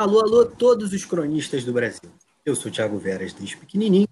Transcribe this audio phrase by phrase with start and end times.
[0.00, 2.10] Alô, alô, todos os cronistas do Brasil.
[2.42, 4.08] Eu sou Thiago Veras, desde pequenininho.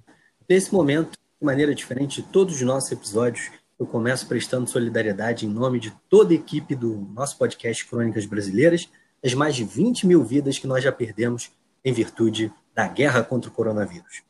[0.46, 3.50] Nesse momento, de maneira diferente de todos os nossos episódios,
[3.80, 8.90] eu começo prestando solidariedade em nome de toda a equipe do nosso podcast Crônicas Brasileiras,
[9.24, 11.50] as mais de 20 mil vidas que nós já perdemos
[11.82, 14.22] em virtude da guerra contra o coronavírus.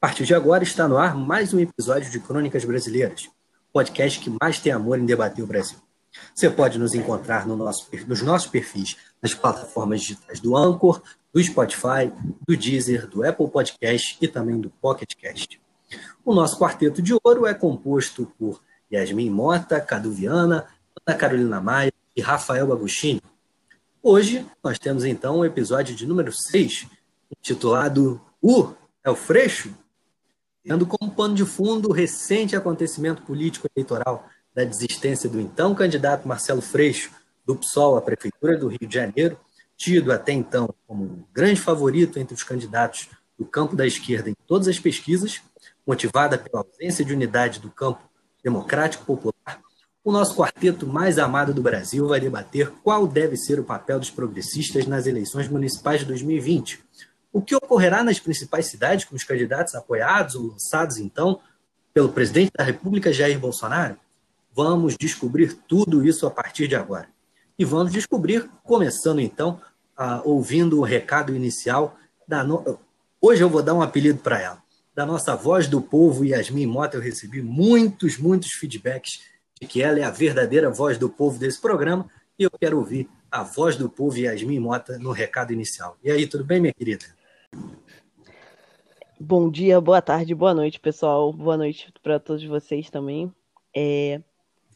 [0.00, 3.28] A partir de agora está no ar mais um episódio de Crônicas Brasileiras,
[3.74, 5.76] podcast que mais tem amor em debater o Brasil.
[6.34, 11.00] Você pode nos encontrar no nosso, nos nossos perfis nas plataformas digitais do Anchor,
[11.32, 12.12] do Spotify,
[12.46, 15.58] do Deezer, do Apple Podcast e também do Pocket Cast.
[16.22, 18.60] O nosso quarteto de ouro é composto por
[18.92, 20.66] Yasmin Mota, Cadu Viana,
[21.06, 23.22] Ana Carolina Maia e Rafael Agostini.
[24.02, 26.86] Hoje nós temos então o episódio de número 6,
[27.38, 29.74] intitulado O é o Freixo?
[30.62, 36.28] Tendo como pano de fundo o recente acontecimento político eleitoral da desistência do então candidato
[36.28, 37.10] Marcelo Freixo,
[37.44, 39.38] do PSOL à Prefeitura do Rio de Janeiro,
[39.76, 44.36] tido até então como um grande favorito entre os candidatos do campo da esquerda em
[44.46, 45.42] todas as pesquisas,
[45.86, 48.00] motivada pela ausência de unidade do campo
[48.42, 49.60] democrático popular,
[50.04, 54.10] o nosso quarteto mais amado do Brasil vai debater qual deve ser o papel dos
[54.10, 56.84] progressistas nas eleições municipais de 2020.
[57.32, 61.40] O que ocorrerá nas principais cidades com os candidatos apoiados ou lançados, então,
[61.94, 63.96] pelo presidente da República, Jair Bolsonaro?
[64.54, 67.08] Vamos descobrir tudo isso a partir de agora.
[67.56, 69.60] E vamos descobrir, começando então,
[69.96, 71.96] uh, ouvindo o recado inicial
[72.26, 72.42] da.
[72.42, 72.80] No...
[73.20, 74.62] Hoje eu vou dar um apelido para ela.
[74.92, 79.22] Da nossa voz do povo, Yasmin Mota, eu recebi muitos, muitos feedbacks
[79.60, 83.08] de que ela é a verdadeira voz do povo desse programa e eu quero ouvir
[83.30, 85.96] a voz do povo Yasmin Mota no recado inicial.
[86.02, 87.04] E aí, tudo bem, minha querida?
[89.18, 91.32] Bom dia, boa tarde, boa noite, pessoal.
[91.32, 93.32] Boa noite para todos vocês também.
[93.74, 94.20] É,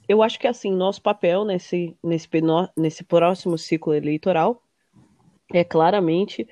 [0.08, 2.28] eu acho que assim, nosso papel nesse, nesse,
[2.76, 4.62] nesse próximo ciclo eleitoral
[5.52, 6.48] é claramente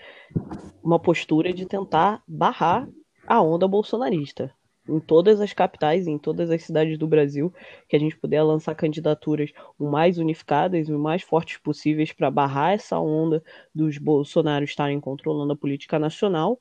[0.83, 2.89] uma postura de tentar barrar
[3.27, 4.53] a onda bolsonarista.
[4.89, 7.53] Em todas as capitais, em todas as cidades do Brasil,
[7.89, 12.31] que a gente puder lançar candidaturas o mais unificadas e o mais fortes possíveis para
[12.31, 13.43] barrar essa onda
[13.75, 16.61] dos Bolsonaro estarem controlando a política nacional,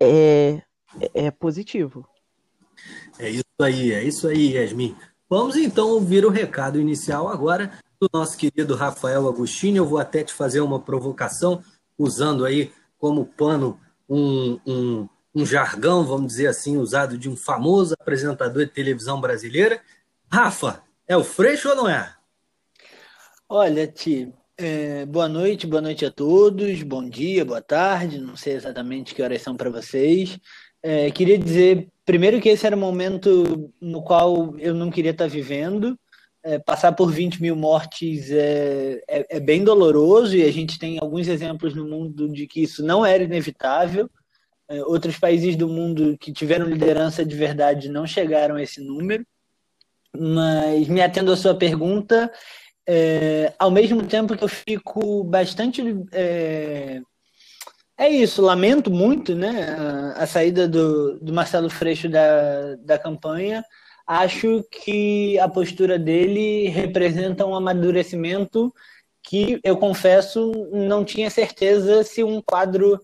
[0.00, 0.62] é,
[1.12, 2.06] é positivo.
[3.18, 4.94] É isso aí, é isso aí, Yasmin.
[5.28, 9.76] Vamos então ouvir o recado inicial agora do nosso querido Rafael Agostini.
[9.76, 11.60] Eu vou até te fazer uma provocação,
[11.98, 17.94] usando aí como pano um, um, um jargão, vamos dizer assim, usado de um famoso
[17.98, 19.80] apresentador de televisão brasileira.
[20.30, 22.14] Rafa, é o Freixo ou não é?
[23.48, 28.54] Olha, Ti, é, boa noite, boa noite a todos, bom dia, boa tarde, não sei
[28.54, 30.38] exatamente que horas são para vocês.
[30.80, 35.26] É, queria dizer primeiro que esse era um momento no qual eu não queria estar
[35.28, 35.98] vivendo.
[36.42, 40.96] É, passar por 20 mil mortes é, é, é, bem doloroso e a gente tem
[41.00, 44.08] alguns exemplos no mundo de que isso não era inevitável.
[44.68, 49.26] É, outros países do mundo que tiveram liderança de verdade não chegaram a esse número.
[50.16, 52.32] Mas, me atendo à sua pergunta,
[52.88, 55.82] é, ao mesmo tempo que eu fico bastante
[57.98, 59.74] é, isso, lamento muito né,
[60.16, 63.64] a, a saída do, do Marcelo Freixo da, da campanha.
[64.06, 68.72] Acho que a postura dele representa um amadurecimento
[69.22, 73.00] que eu confesso não tinha certeza se um quadro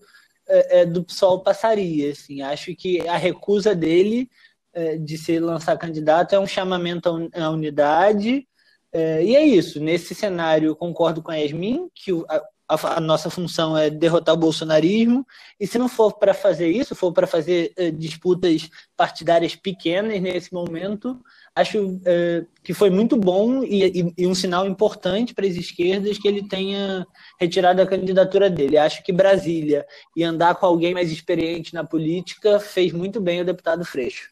[0.47, 2.11] é, é, do PSOL passaria.
[2.11, 2.41] Assim.
[2.41, 4.29] Acho que a recusa dele
[4.73, 8.47] é, de se lançar candidato é um chamamento à unidade.
[8.91, 9.79] É, e é isso.
[9.81, 12.41] Nesse cenário, concordo com a Yasmin, que o, a,
[12.73, 15.25] a, nossa função é derrotar o bolsonarismo,
[15.59, 20.53] e se não for para fazer isso, for para fazer uh, disputas partidárias pequenas nesse
[20.53, 21.21] momento,
[21.55, 26.17] acho uh, que foi muito bom e, e, e um sinal importante para as esquerdas
[26.17, 27.05] que ele tenha
[27.39, 28.77] retirado a candidatura dele.
[28.77, 29.85] Acho que Brasília
[30.15, 34.31] e andar com alguém mais experiente na política fez muito bem o deputado Freixo.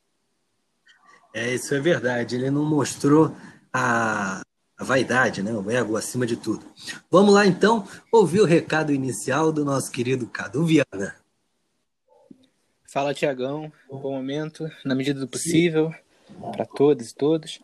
[1.34, 2.36] É, isso é verdade.
[2.36, 3.36] Ele não mostrou
[3.74, 4.42] a,
[4.82, 5.54] a vaidade, né?
[5.54, 6.66] o ego acima de tudo.
[7.10, 11.16] Vamos lá então ouvir o recado inicial do nosso querido Cadu Viana.
[12.88, 13.72] Fala, Tiagão.
[13.88, 15.94] Bom momento, na medida do possível,
[16.52, 17.62] para todos e todos.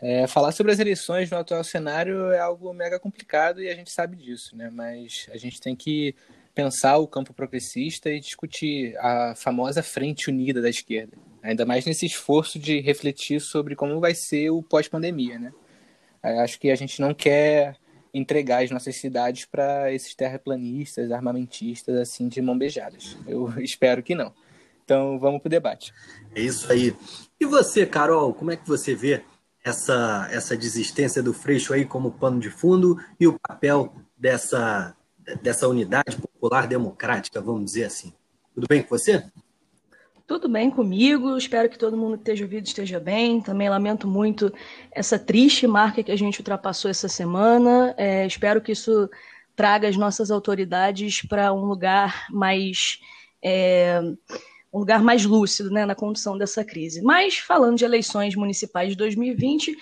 [0.00, 3.90] É, falar sobre as eleições no atual cenário é algo mega complicado e a gente
[3.90, 4.70] sabe disso, né?
[4.72, 6.14] Mas a gente tem que
[6.54, 11.16] pensar o campo progressista e discutir a famosa frente unida da esquerda.
[11.42, 15.52] Ainda mais nesse esforço de refletir sobre como vai ser o pós-pandemia, né?
[16.22, 17.76] Acho que a gente não quer
[18.12, 23.16] entregar as nossas cidades para esses terraplanistas, armamentistas, assim, de mão beijadas.
[23.26, 24.32] Eu espero que não.
[24.84, 25.92] Então, vamos para o debate.
[26.34, 26.96] É isso aí.
[27.38, 29.22] E você, Carol, como é que você vê
[29.62, 34.96] essa, essa desistência do Freixo aí como pano de fundo e o papel dessa,
[35.42, 38.12] dessa unidade popular democrática, vamos dizer assim.
[38.54, 39.24] Tudo bem com você?
[40.28, 43.40] Tudo bem comigo, espero que todo mundo que esteja ouvindo esteja bem.
[43.40, 44.52] Também lamento muito
[44.92, 47.94] essa triste marca que a gente ultrapassou essa semana.
[47.96, 49.08] É, espero que isso
[49.56, 53.00] traga as nossas autoridades para um lugar mais.
[53.42, 54.02] É,
[54.70, 57.00] um lugar mais lúcido né, na condução dessa crise.
[57.00, 59.74] Mas, falando de eleições municipais de 2020,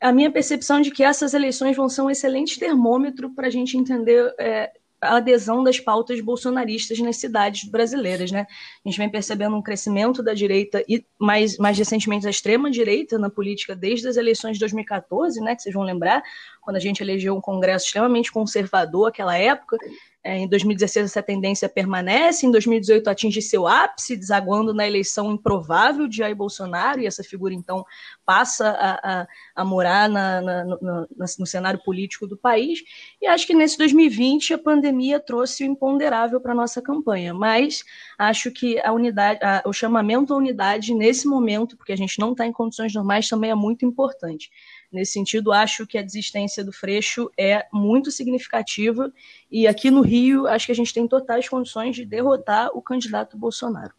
[0.00, 3.76] a minha percepção de que essas eleições vão ser um excelente termômetro para a gente
[3.76, 8.46] entender é, a adesão das pautas bolsonaristas nas cidades brasileiras, né?
[8.84, 13.18] A gente vem percebendo um crescimento da direita e mais, mais recentemente da extrema direita
[13.18, 15.54] na política desde as eleições de 2014, né?
[15.54, 16.22] Que vocês vão lembrar,
[16.60, 19.76] quando a gente elegeu um Congresso extremamente conservador naquela época,
[20.24, 22.44] em 2016, essa tendência permanece.
[22.46, 27.54] Em 2018, atinge seu ápice, desaguando na eleição improvável de Jair Bolsonaro, e essa figura,
[27.54, 27.84] então,
[28.26, 29.26] passa a, a,
[29.56, 32.80] a morar na, na, no, no cenário político do país.
[33.22, 37.32] E acho que nesse 2020, a pandemia trouxe o imponderável para a nossa campanha.
[37.32, 37.84] Mas
[38.18, 42.32] acho que a unidade, a, o chamamento à unidade, nesse momento, porque a gente não
[42.32, 44.50] está em condições normais, também é muito importante.
[44.90, 49.12] Nesse sentido, acho que a desistência do Freixo é muito significativa
[49.50, 53.36] e aqui no Rio acho que a gente tem totais condições de derrotar o candidato
[53.36, 53.92] Bolsonaro.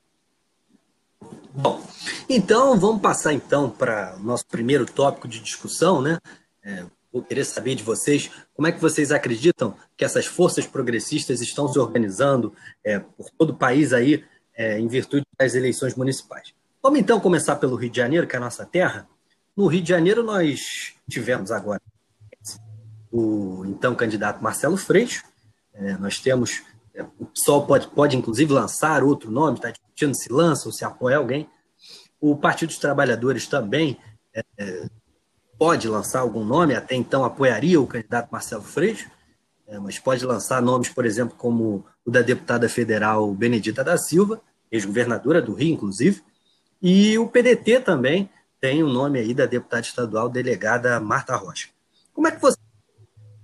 [1.54, 1.84] Bom,
[2.28, 6.18] então vamos passar então para o nosso primeiro tópico de discussão, né?
[6.64, 11.42] É, vou querer saber de vocês como é que vocês acreditam que essas forças progressistas
[11.42, 12.54] estão se organizando
[12.84, 14.24] é, por todo o país aí
[14.56, 16.54] é, em virtude das eleições municipais.
[16.82, 19.08] Vamos então começar pelo Rio de Janeiro, que é a nossa terra.
[19.60, 21.82] No Rio de Janeiro, nós tivemos agora
[23.12, 25.26] o então candidato Marcelo Freixo.
[25.74, 26.64] É, nós temos.
[26.94, 30.86] É, o PSOL pode, pode, inclusive, lançar outro nome, está discutindo se lança ou se
[30.86, 31.46] apoia alguém.
[32.22, 33.98] O Partido dos Trabalhadores também
[34.34, 34.90] é, é,
[35.58, 39.12] pode lançar algum nome, até então apoiaria o candidato Marcelo Freixo,
[39.68, 44.42] é, mas pode lançar nomes, por exemplo, como o da deputada federal Benedita da Silva,
[44.72, 46.24] ex-governadora do Rio, inclusive,
[46.82, 48.30] e o PDT também
[48.60, 51.70] tem o nome aí da deputada estadual delegada Marta Rocha.
[52.14, 52.58] Como é que você.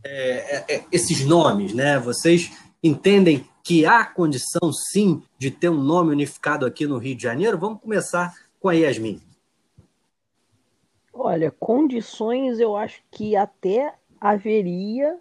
[0.03, 1.97] É, é, é, esses nomes, né?
[1.97, 2.51] Vocês
[2.83, 7.57] entendem que há condição, sim, de ter um nome unificado aqui no Rio de Janeiro?
[7.57, 9.21] Vamos começar com a Yasmin.
[11.12, 15.18] Olha, condições eu acho que até haveria,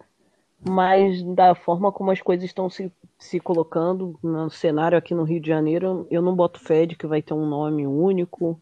[0.67, 5.39] mas da forma como as coisas estão se, se colocando no cenário aqui no Rio
[5.39, 8.61] de Janeiro, eu não boto fé de que vai ter um nome único.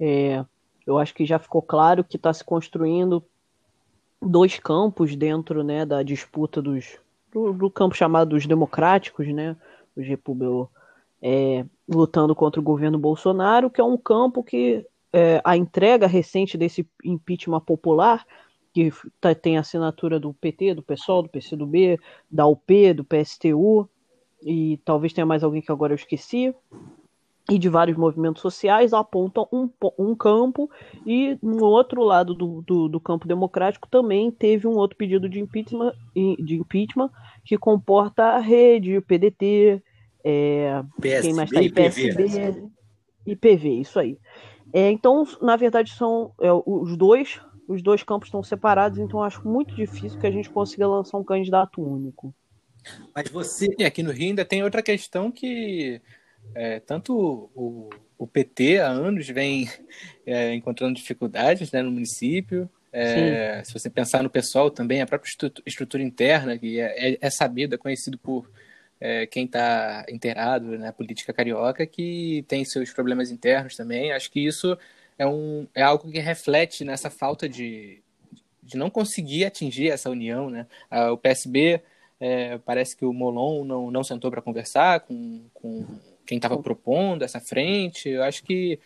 [0.00, 0.44] É,
[0.86, 3.22] eu acho que já ficou claro que está se construindo
[4.20, 6.98] dois campos dentro né, da disputa dos,
[7.32, 9.56] do, do campo chamado dos democráticos, né,
[9.96, 10.68] os republicanos,
[11.22, 16.58] é, lutando contra o governo Bolsonaro, que é um campo que é, a entrega recente
[16.58, 18.26] desse impeachment popular,
[18.72, 18.90] que
[19.20, 23.88] tá, tem assinatura do PT, do PSOL, do PCdoB, da UP, do PSTU,
[24.42, 26.52] e talvez tenha mais alguém que agora eu esqueci,
[27.50, 29.68] e de vários movimentos sociais apontam um,
[29.98, 30.70] um campo
[31.04, 35.40] e no outro lado do, do, do, campo democrático também teve um outro pedido de
[35.40, 37.10] impeachment, de impeachment
[37.44, 39.82] que comporta a rede, o PDT,
[40.24, 41.72] é, PSB, quem mais tá aí?
[41.72, 42.70] PSB né?
[43.26, 44.16] e PV, isso aí.
[44.72, 49.46] É, então, na verdade, são é, os dois os dois campos estão separados, então acho
[49.46, 52.34] muito difícil que a gente consiga lançar um candidato único.
[53.14, 53.68] Mas você.
[53.78, 56.00] E aqui no Rio ainda tem outra questão que
[56.54, 59.68] é, tanto o, o, PT há anos vem
[60.26, 62.68] é, encontrando dificuldades né, no município.
[62.92, 65.30] É, se você pensar no pessoal também, a própria
[65.64, 68.50] estrutura interna, que é, é, é sabido, é conhecido por
[69.00, 74.12] é, quem está inteirado na política carioca, que tem seus problemas internos também.
[74.12, 74.76] Acho que isso
[75.18, 78.02] é, um, é algo que reflete nessa falta de,
[78.62, 80.50] de não conseguir atingir essa união.
[80.50, 80.66] Né?
[81.10, 81.80] o PSB,
[82.20, 85.86] é, parece que o Molon não, não sentou para conversar com, com
[86.26, 88.08] quem estava propondo essa frente.
[88.08, 88.78] Eu acho que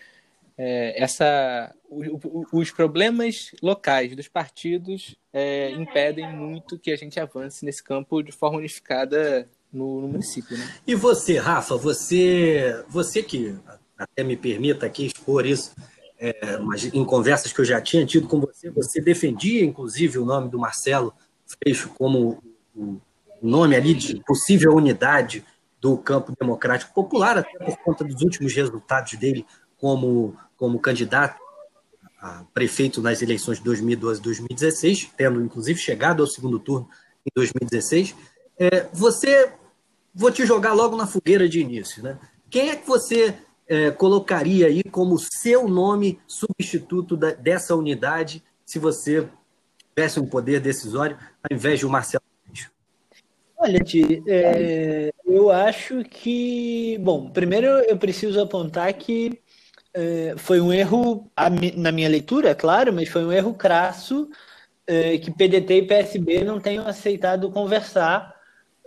[0.58, 7.20] é, essa, o, o, os problemas locais dos partidos é, impedem muito que a gente
[7.20, 10.56] avance nesse campo de forma unificada no, no município.
[10.56, 10.66] Né?
[10.86, 13.54] E você, Rafa, você, você que
[13.98, 15.74] até me permita aqui expor isso,
[16.18, 20.24] é, mas em conversas que eu já tinha tido com você, você defendia inclusive o
[20.24, 21.12] nome do Marcelo
[21.46, 22.42] Freixo como
[22.74, 22.98] o
[23.42, 25.44] nome ali de possível unidade
[25.86, 29.46] do campo democrático popular, até por conta dos últimos resultados dele
[29.78, 31.40] como, como candidato
[32.20, 36.88] a prefeito nas eleições de 2012 e 2016, tendo inclusive chegado ao segundo turno
[37.24, 38.16] em 2016.
[38.58, 39.52] É, você,
[40.12, 42.18] vou te jogar logo na fogueira de início, né?
[42.50, 43.36] Quem é que você
[43.68, 49.28] é, colocaria aí como seu nome substituto da, dessa unidade, se você
[49.94, 51.16] tivesse um poder decisório,
[51.48, 52.24] ao invés de o Marcelo
[53.66, 56.96] Olha, Ti, é, eu acho que.
[57.00, 59.42] Bom, primeiro eu preciso apontar que
[59.92, 61.28] é, foi um erro,
[61.76, 64.28] na minha leitura, é claro, mas foi um erro crasso
[64.86, 68.36] é, que PDT e PSB não tenham aceitado conversar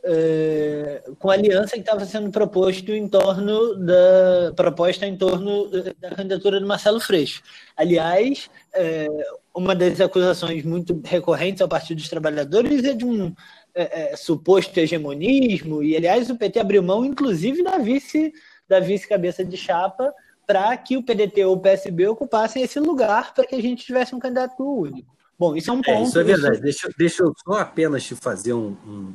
[0.03, 5.69] é, com a aliança que estava sendo proposto em torno da proposta em torno
[5.99, 7.41] da candidatura do Marcelo Freixo.
[7.75, 9.07] Aliás, é,
[9.53, 13.33] uma das acusações muito recorrentes ao Partido dos Trabalhadores é de um
[13.81, 18.33] é, é, suposto hegemonismo, e aliás o PT abriu mão, inclusive, da vice
[18.67, 20.13] da vice-cabeça de chapa
[20.45, 24.13] para que o PDT ou o PSB ocupassem esse lugar para que a gente tivesse
[24.13, 25.09] um candidato único.
[25.37, 25.89] Bom, isso é um ponto.
[25.91, 26.55] É, isso é verdade.
[26.55, 26.63] Isso...
[26.63, 29.13] Deixa, deixa eu só apenas te fazer um, um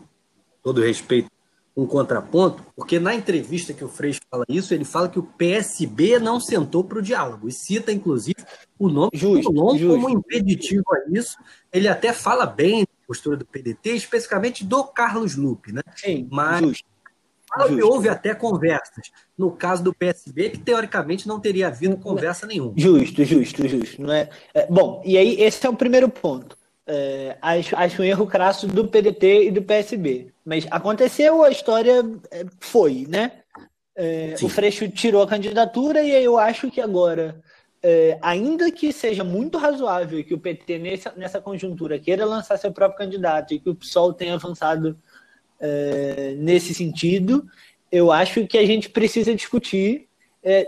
[0.62, 1.30] todo respeito,
[1.76, 6.18] um contraponto, porque na entrevista que o Freixo fala isso, ele fala que o PSB
[6.18, 8.42] não sentou para o diálogo, e cita, inclusive,
[8.78, 11.36] o nome justo, do Lon como impeditivo a isso.
[11.72, 15.82] Ele até fala bem postura do PDT, especificamente do Carlos Lupe, né?
[15.96, 16.94] Sim, Mas justo.
[17.68, 19.12] Que houve até conversas.
[19.38, 22.74] No caso do PSB, que teoricamente não teria havido conversa nenhuma.
[22.76, 24.02] Justo, justo, justo.
[24.02, 24.28] Não é?
[24.52, 26.56] é bom, e aí esse é o primeiro ponto.
[26.86, 30.32] É, acho, acho um erro crasso do PDT e do PSB.
[30.44, 33.32] Mas aconteceu, a história é, foi, né?
[33.96, 37.40] É, o Freixo tirou a candidatura e eu acho que agora,
[37.86, 42.72] é, ainda que seja muito razoável que o PT nessa, nessa conjuntura queira lançar seu
[42.72, 44.98] próprio candidato e que o PSOL tenha avançado
[45.60, 47.46] é, nesse sentido,
[47.92, 50.08] eu acho que a gente precisa discutir.
[50.42, 50.66] É,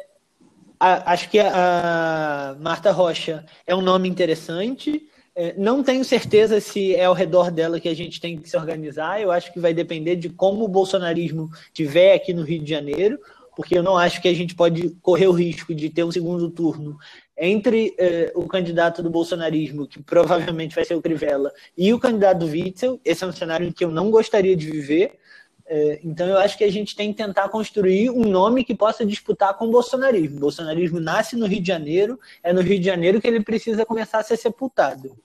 [0.78, 5.08] a, acho que a, a Marta Rocha é um nome interessante.
[5.34, 8.58] É, não tenho certeza se é ao redor dela que a gente tem que se
[8.58, 9.22] organizar.
[9.22, 13.18] Eu acho que vai depender de como o bolsonarismo tiver aqui no Rio de Janeiro,
[13.56, 16.50] porque eu não acho que a gente pode correr o risco de ter um segundo
[16.50, 16.98] turno
[17.36, 22.40] entre eh, o candidato do bolsonarismo, que provavelmente vai ser o Crivella, e o candidato
[22.40, 23.00] do Witzel.
[23.02, 25.18] Esse é um cenário que eu não gostaria de viver.
[25.66, 29.06] Eh, então eu acho que a gente tem que tentar construir um nome que possa
[29.06, 30.36] disputar com o bolsonarismo.
[30.36, 33.86] O bolsonarismo nasce no Rio de Janeiro, é no Rio de Janeiro que ele precisa
[33.86, 35.16] começar a ser sepultado.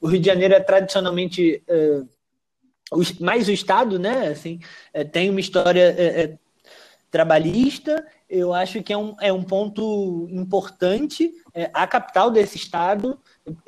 [0.00, 2.02] O Rio de Janeiro é tradicionalmente eh,
[3.18, 4.28] mais o Estado, né?
[4.28, 4.60] Assim,
[5.12, 6.38] tem uma história
[7.10, 11.32] trabalhista, eu acho que é um, é um ponto importante.
[11.52, 13.18] É, a capital desse estado,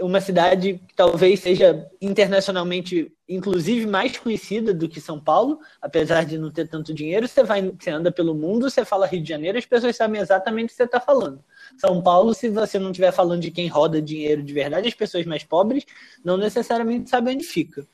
[0.00, 6.38] uma cidade que talvez seja internacionalmente, inclusive, mais conhecida do que São Paulo, apesar de
[6.38, 7.26] não ter tanto dinheiro.
[7.26, 10.66] Você, vai, você anda pelo mundo, você fala Rio de Janeiro, as pessoas sabem exatamente
[10.66, 11.42] o que você está falando.
[11.76, 15.26] São Paulo, se você não estiver falando de quem roda dinheiro de verdade, as pessoas
[15.26, 15.84] mais pobres
[16.24, 17.84] não necessariamente sabem onde fica.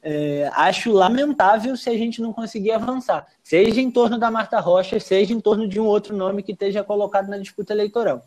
[0.00, 5.00] É, acho lamentável se a gente não conseguir avançar, seja em torno da Marta Rocha,
[5.00, 8.22] seja em torno de um outro nome que esteja colocado na disputa eleitoral.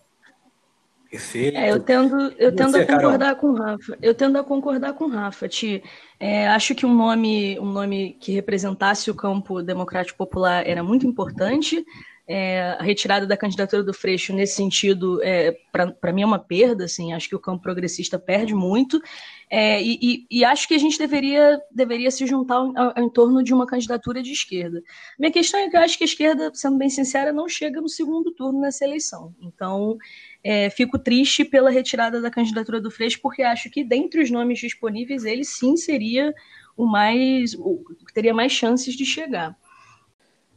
[1.12, 1.58] Perfeito.
[1.58, 3.36] É, eu tendo, eu tendo Você, a concordar Carol?
[3.36, 3.98] com o Rafa.
[4.02, 5.84] Eu tendo a concordar com o Rafa, Ti.
[6.18, 11.06] É, acho que um nome, um nome que representasse o campo democrático popular era muito
[11.06, 11.86] importante.
[12.34, 16.86] É, a retirada da candidatura do Freixo nesse sentido, é, para mim, é uma perda.
[16.86, 19.02] Assim, acho que o campo progressista perde muito.
[19.50, 22.64] É, e, e, e, acho que a gente deveria, deveria se juntar
[22.96, 24.82] em torno de uma candidatura de esquerda.
[25.20, 27.90] Minha questão é que eu acho que a esquerda, sendo bem sincera, não chega no
[27.90, 29.36] segundo turno nessa eleição.
[29.42, 29.98] Então,
[30.42, 34.60] é, fico triste pela retirada da candidatura do Freixo, porque acho que, dentre os nomes
[34.60, 36.34] disponíveis, ele sim seria
[36.78, 37.54] o mais.
[37.56, 37.84] o
[38.14, 39.54] teria mais chances de chegar.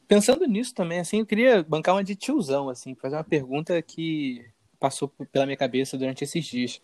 [0.08, 4.44] Pensando nisso também, assim, eu queria bancar uma de tiozão, assim, fazer uma pergunta que
[4.78, 6.80] passou pela minha cabeça durante esses dias.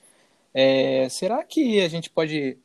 [0.55, 2.59] É, será que a gente pode.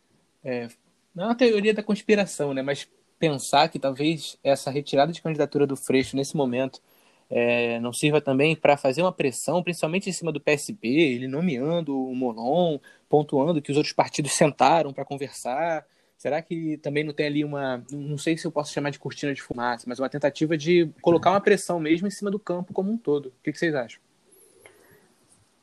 [0.44, 0.68] É,
[1.14, 2.62] não é uma teoria da conspiração, né?
[2.62, 2.88] Mas
[3.20, 6.82] pensar que talvez essa retirada de candidatura do Freixo nesse momento
[7.30, 11.98] é, não sirva também para fazer uma pressão, principalmente em cima do PSB, ele nomeando
[11.98, 15.86] o Molon, pontuando que os outros partidos sentaram para conversar.
[16.18, 19.34] Será que também não tem ali uma, não sei se eu posso chamar de cortina
[19.34, 22.92] de fumaça, mas uma tentativa de colocar uma pressão mesmo em cima do campo como
[22.92, 23.28] um todo?
[23.28, 24.00] O que, que vocês acham?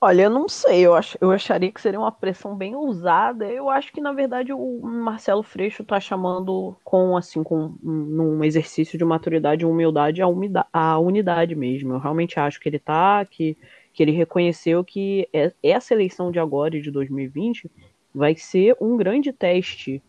[0.04, 3.46] Olha, eu não sei, eu, ach, eu acharia que seria uma pressão bem ousada.
[3.46, 8.98] Eu acho que, na verdade, o Marcelo Freixo está chamando com, assim, com num exercício
[8.98, 11.92] de maturidade e humildade a, umida, a unidade mesmo.
[11.92, 13.56] Eu realmente acho que ele tá, que,
[13.92, 15.28] que ele reconheceu que
[15.62, 17.70] essa eleição de agora e de 2020
[18.12, 20.02] vai ser um grande teste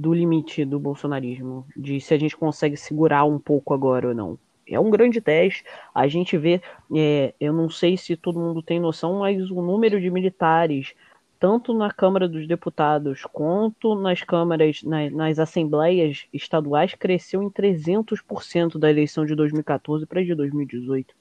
[0.00, 4.38] do limite do bolsonarismo, de se a gente consegue segurar um pouco agora ou não
[4.66, 5.64] é um grande teste.
[5.92, 6.62] A gente vê,
[6.94, 10.94] é, eu não sei se todo mundo tem noção, mas o número de militares,
[11.40, 18.78] tanto na Câmara dos Deputados quanto nas câmaras, na, nas assembleias estaduais, cresceu em 300%
[18.78, 21.14] da eleição de 2014 para de 2018.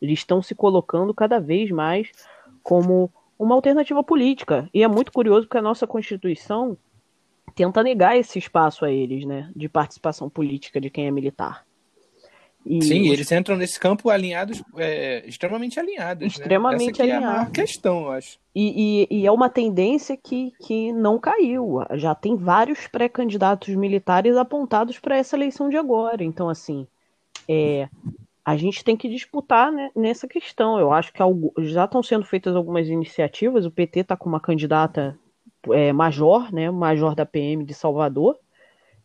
[0.00, 2.10] Eles estão se colocando cada vez mais
[2.62, 4.68] como uma alternativa política.
[4.72, 6.78] E é muito curioso porque a nossa Constituição
[7.54, 11.64] tenta negar esse espaço a eles, né, de participação política de quem é militar.
[12.66, 13.12] E Sim, os...
[13.12, 16.22] eles entram nesse campo alinhados, é, extremamente alinhados.
[16.22, 16.26] Né?
[16.28, 17.12] Extremamente né?
[17.12, 17.40] alinhados.
[17.40, 18.38] É a questão, eu acho.
[18.54, 21.80] E, e, e, é uma tendência que, que não caiu.
[21.92, 26.24] Já tem vários pré-candidatos militares apontados para essa eleição de agora.
[26.24, 26.86] Então, assim,
[27.46, 27.86] é,
[28.44, 30.78] a gente tem que disputar né, nessa questão.
[30.78, 31.18] Eu acho que
[31.64, 33.66] já estão sendo feitas algumas iniciativas.
[33.66, 35.18] O PT está com uma candidata
[35.72, 38.38] é, major, né, major da PM de Salvador,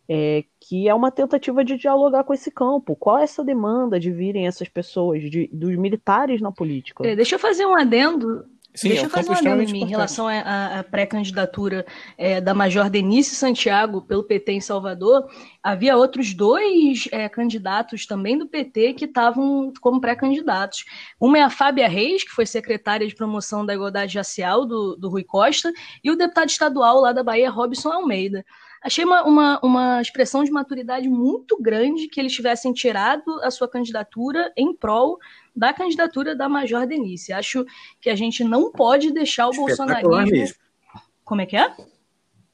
[0.07, 2.95] é, que é uma tentativa de dialogar com esse campo.
[2.95, 7.07] Qual é essa demanda de virem essas pessoas, de, dos militares na política?
[7.07, 10.27] É, deixa eu fazer um adendo Sim, Deixa é eu fazer uma adendo em relação
[10.27, 11.85] à pré-candidatura
[12.17, 15.27] é, da Major Denise Santiago pelo PT em Salvador.
[15.61, 20.85] Havia outros dois é, candidatos também do PT que estavam como pré-candidatos.
[21.19, 25.09] Uma é a Fábia Reis, que foi secretária de promoção da igualdade racial do, do
[25.09, 25.73] Rui Costa,
[26.03, 28.45] e o deputado estadual lá da Bahia, Robson Almeida.
[28.81, 33.67] Achei uma, uma, uma expressão de maturidade muito grande que eles tivessem tirado a sua
[33.67, 35.17] candidatura em prol
[35.55, 37.33] da candidatura da Major Denise.
[37.33, 37.65] Acho
[37.99, 40.31] que a gente não pode deixar o bolsonarismo.
[40.31, 40.55] Mesmo.
[41.23, 41.73] Como é que é?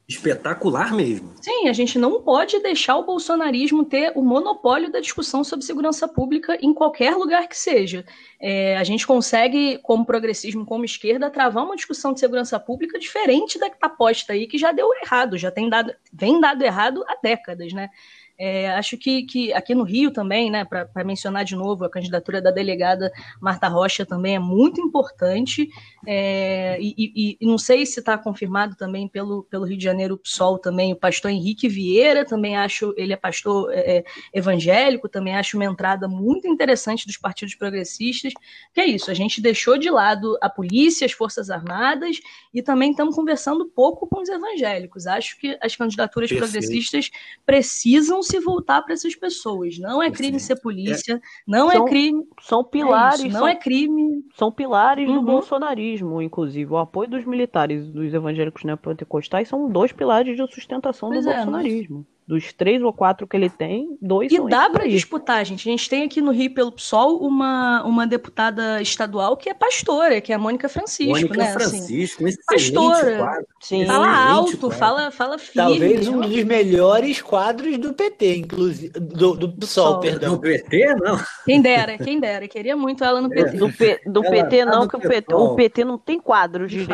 [0.08, 1.34] espetacular mesmo.
[1.42, 6.08] Sim, a gente não pode deixar o bolsonarismo ter o monopólio da discussão sobre segurança
[6.08, 8.06] pública em qualquer lugar que seja.
[8.40, 13.58] É, a gente consegue, como progressismo, como esquerda, travar uma discussão de segurança pública diferente
[13.58, 17.04] da que está posta aí, que já deu errado, já tem dado, vem dado errado
[17.08, 17.90] há décadas, né?
[18.38, 22.42] É, acho que, que aqui no Rio também, né, para mencionar de novo, a candidatura
[22.42, 25.70] da delegada Marta Rocha também é muito importante.
[26.06, 30.18] É, e, e, e, não sei se está confirmado também pelo, pelo Rio de Janeiro
[30.18, 35.36] PSOL também, o pastor Henrique Vieira, também acho, ele é pastor é, é, evangélico, também
[35.36, 38.34] acho uma entrada muito interessante dos partidos progressistas.
[38.74, 42.20] Que é isso, a gente deixou de lado a polícia, as Forças Armadas,
[42.54, 45.08] e também estamos conversando pouco com os evangélicos.
[45.08, 46.52] Acho que as candidaturas Perfeito.
[46.52, 47.10] progressistas
[47.46, 49.78] precisam se voltar para essas pessoas.
[49.80, 52.24] Não é crime ser polícia, não é são, é crime.
[52.42, 53.22] São pilares.
[53.22, 54.26] É isso, não são, é crime.
[54.36, 55.16] São pilares uhum.
[55.16, 56.72] do bolsonarismo, inclusive.
[56.72, 61.36] O apoio dos militares dos evangélicos neopentecostais são dois pilares de sustentação pois do é,
[61.36, 62.06] bolsonarismo.
[62.28, 65.70] Dos três ou quatro que ele tem, dois E dá para disputar, gente.
[65.70, 70.20] A gente tem aqui no Rio, pelo PSOL, uma, uma deputada estadual que é pastora,
[70.20, 71.54] que é a Mônica Francisco, Mônica né?
[71.54, 73.18] Francisco, assim, pastora.
[73.18, 73.46] Quadro.
[73.62, 73.86] Sim.
[73.86, 74.78] Fala alto, quadro.
[74.78, 75.80] fala, fala firme.
[75.80, 78.90] Talvez um dos melhores quadros do PT, inclusive.
[79.00, 80.34] Do, do PSOL, perdão.
[80.34, 81.20] Do PT, não.
[81.46, 82.48] Quem dera, quem dera.
[82.48, 83.58] Queria muito ela no PT.
[83.58, 86.88] Do, P, do PT, tá não, que o PT, o PT não tem quadros de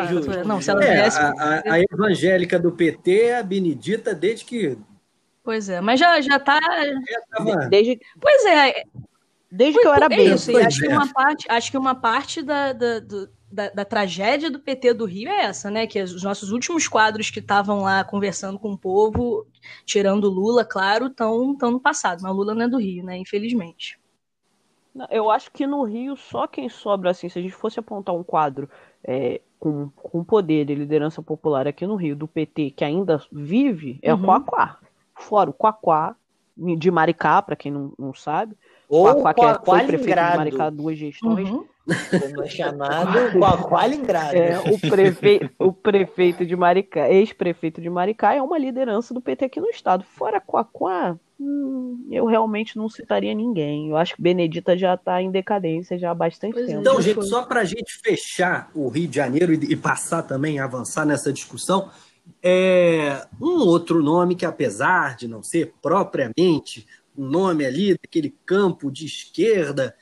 [0.44, 1.18] Não, se ela é, viesse...
[1.18, 4.76] a, a, a evangélica do PT é a Benedita desde que
[5.44, 6.58] Pois é, mas já, já tá.
[7.68, 7.98] Desde...
[8.20, 8.84] Pois é.
[9.50, 10.32] Desde que eu era bem.
[10.32, 13.00] Isso, acho, que uma parte, acho que uma parte da, da,
[13.50, 15.86] da, da, tragédia do PT do Rio é essa, né?
[15.86, 19.46] Que os nossos últimos quadros que estavam lá conversando com o povo,
[19.84, 22.22] tirando Lula, claro, estão no passado.
[22.22, 23.18] Mas Lula não é do Rio, né?
[23.18, 24.00] Infelizmente.
[25.10, 28.22] Eu acho que no Rio só quem sobra assim, se a gente fosse apontar um
[28.22, 28.70] quadro
[29.02, 33.98] é, com, com poder e liderança popular aqui no Rio do PT que ainda vive,
[34.02, 34.22] é uhum.
[34.22, 34.78] o Coaquá
[35.22, 36.16] fora o Quaquá,
[36.56, 38.54] de Maricá, para quem não, não sabe.
[38.88, 41.48] Ou Quaquá, que é, foi prefeito de Maricá duas gestões.
[41.48, 41.66] Uhum.
[42.20, 44.36] Como é chamado Quaqualingrado.
[44.36, 45.50] É, o, prefe...
[45.58, 50.04] o prefeito de Maricá, ex-prefeito de Maricá, é uma liderança do PT aqui no estado.
[50.04, 53.88] Fora Quaquá, hum, eu realmente não citaria ninguém.
[53.88, 56.68] Eu acho que Benedita já está em decadência já há bastante pois é.
[56.68, 56.80] tempo.
[56.82, 60.60] Então, gente, só para a gente fechar o Rio de Janeiro e, e passar também,
[60.60, 61.90] avançar nessa discussão,
[62.42, 68.90] é, um outro nome que, apesar de não ser propriamente um nome ali daquele campo
[68.90, 69.94] de esquerda,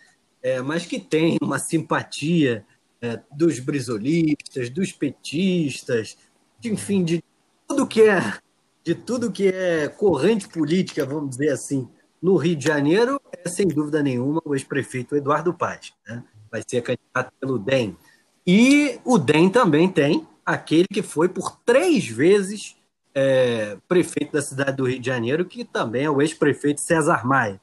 [0.43, 2.65] é, mas que tem uma simpatia
[3.03, 6.17] é, dos brisolistas, dos petistas,
[6.59, 7.23] de, enfim, de
[7.67, 8.39] tudo que é
[8.83, 11.87] de tudo que é corrente política, vamos dizer assim,
[12.21, 15.93] no Rio de Janeiro, é sem dúvida nenhuma o ex-prefeito Eduardo Paz.
[16.07, 16.25] Né?
[16.51, 17.97] Vai ser candidato pelo DEM.
[18.47, 22.77] E o DEM também tem aquele que foi por três vezes
[23.15, 27.61] é, prefeito da cidade do Rio de Janeiro, que também é o ex-prefeito César Maia.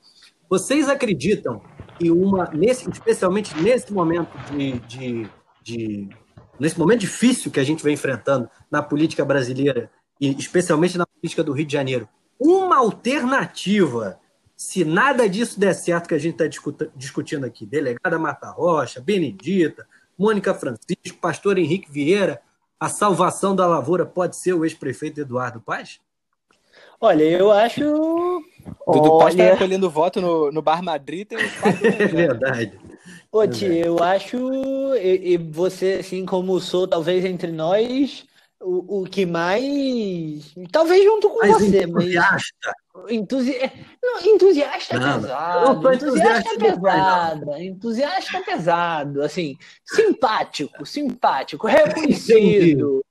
[0.49, 1.61] Vocês acreditam
[1.97, 5.29] que uma, nesse, especialmente nesse momento de, de,
[5.61, 6.09] de,
[6.59, 11.43] nesse momento difícil que a gente vem enfrentando na política brasileira e especialmente na política
[11.43, 12.07] do Rio de Janeiro,
[12.39, 14.19] uma alternativa,
[14.55, 19.85] se nada disso der certo que a gente está discutindo aqui, delegada Mata Rocha, Benedita,
[20.17, 22.41] Mônica Francisco, pastor Henrique Vieira,
[22.79, 25.99] a salvação da lavoura pode ser o ex-prefeito Eduardo Paz?
[26.99, 27.81] Olha, eu acho.
[28.87, 31.27] Dudu Paz está recolhendo voto no, no Bar Madrid.
[31.27, 32.79] Tem é verdade.
[33.31, 34.37] Ô, Ti, eu acho.
[34.95, 38.25] E, e, você, assim como sou, talvez entre nós,
[38.59, 40.55] o, o que mais.
[40.71, 42.13] Talvez junto com Mas você, mas.
[43.09, 43.55] Entusi...
[44.03, 45.93] Não, entusiasta é Não, pesado.
[45.93, 47.51] entusiasta é entusiasta pesado.
[47.57, 49.21] Entusiasta é pesado.
[49.21, 53.03] Assim, simpático, simpático, reconhecido.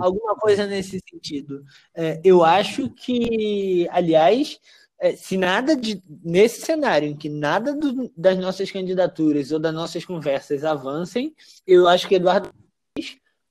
[0.00, 1.62] Alguma coisa nesse sentido.
[1.94, 4.58] É, eu acho que, aliás,
[4.98, 6.02] é, se nada de.
[6.24, 11.34] Nesse cenário em que nada do- das nossas candidaturas ou das nossas conversas avancem,
[11.66, 12.50] eu acho que Eduardo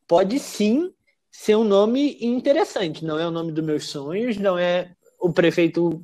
[0.08, 0.92] pode sim
[1.30, 3.06] ser um nome interessante.
[3.06, 6.02] Não é o nome dos meus sonhos, não é o prefeito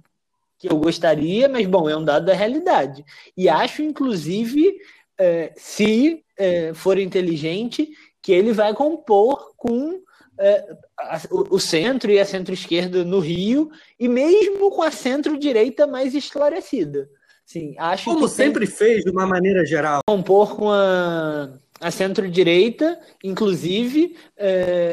[0.60, 3.04] que eu gostaria, mas bom, é um dado da realidade.
[3.36, 4.78] E acho, inclusive,
[5.18, 7.90] é, se é, for inteligente,
[8.22, 10.02] que ele vai compor com
[10.40, 16.16] é, a- o, centro e a centro-esquerda no Rio, e mesmo com a centro-direita mais
[16.16, 17.08] esclarecida.
[17.46, 20.00] Sim, acho Como que tem- sempre fez, de uma maneira geral.
[20.08, 24.16] compor com a, a centro-direita, inclusive,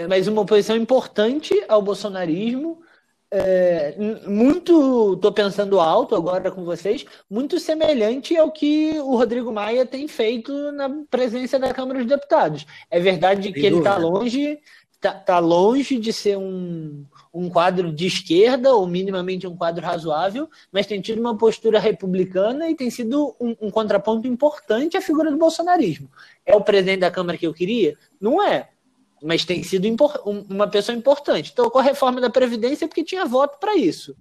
[0.09, 2.83] mas uma oposição importante ao bolsonarismo.
[3.33, 3.95] É,
[4.27, 10.09] muito, estou pensando alto agora com vocês, muito semelhante ao que o Rodrigo Maia tem
[10.09, 12.66] feito na presença da Câmara dos Deputados.
[12.90, 14.19] É verdade Sem que ele está dúvida.
[14.19, 14.59] longe,
[15.01, 20.51] tá, tá longe de ser um, um quadro de esquerda, ou minimamente um quadro razoável,
[20.73, 25.31] mas tem tido uma postura republicana e tem sido um, um contraponto importante à figura
[25.31, 26.11] do bolsonarismo.
[26.45, 27.97] É o presidente da Câmara que eu queria?
[28.21, 28.71] Não é.
[29.22, 29.87] Mas tem sido
[30.26, 31.54] um- uma pessoa importante.
[31.54, 34.16] Tocou a reforma da Previdência porque tinha voto para isso.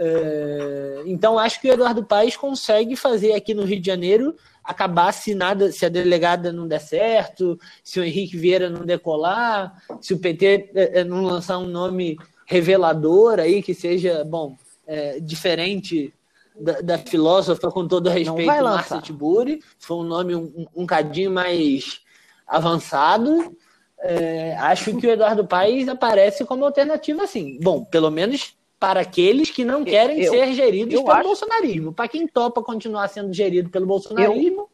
[0.00, 5.12] É, então, acho que o Eduardo Paes consegue fazer aqui no Rio de Janeiro acabar
[5.12, 10.14] se nada, se a delegada não der certo, se o Henrique Vieira não decolar, se
[10.14, 16.14] o PT eh, eh, não lançar um nome revelador aí que seja, bom, eh, diferente
[16.54, 19.02] da, da filósofa, com todo respeito, lançar.
[19.02, 22.00] Tiburi, foi um nome um, um, um cadinho mais
[22.46, 23.56] avançado.
[24.00, 27.58] É, acho que o Eduardo Paes aparece como alternativa, assim.
[27.60, 31.92] Bom, pelo menos para aqueles que não querem Eu- ser geridos eu pelo acho- bolsonarismo.
[31.92, 34.68] Para quem topa continuar sendo gerido pelo bolsonarismo,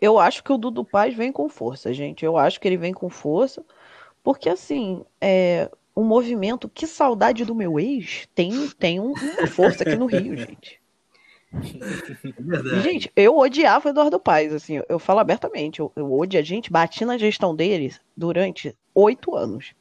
[0.00, 2.24] Eu acho que o Dudu Paz vem com força, gente.
[2.24, 3.64] Eu acho que ele vem com força,
[4.20, 9.84] porque assim, é, o movimento Que Saudade do Meu Ex tem, tem um- uma força
[9.84, 10.81] aqui no Rio, gente.
[11.54, 16.46] É gente, eu odiava o Eduardo Paes, assim, eu, falo abertamente, eu, eu odiava, a
[16.46, 19.74] gente bati na gestão dele durante oito anos.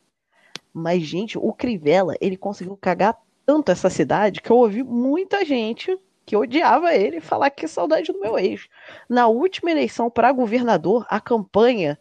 [0.73, 5.97] Mas, gente, o Crivella, ele conseguiu cagar tanto essa cidade que eu ouvi muita gente
[6.25, 8.67] que odiava ele falar que saudade do meu ex.
[9.09, 11.99] Na última eleição para governador, a campanha,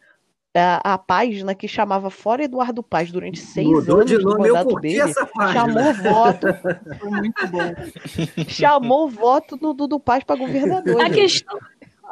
[0.56, 4.48] a, a página que chamava Fora Eduardo Paz durante seis Mudou anos de do nome,
[4.48, 5.60] eu mandato dele, essa página.
[5.60, 6.46] chamou voto.
[6.98, 7.74] Foi muito bom.
[8.48, 11.00] Chamou voto do Dudu Paz para governador.
[11.00, 11.14] A gente.
[11.20, 11.58] questão,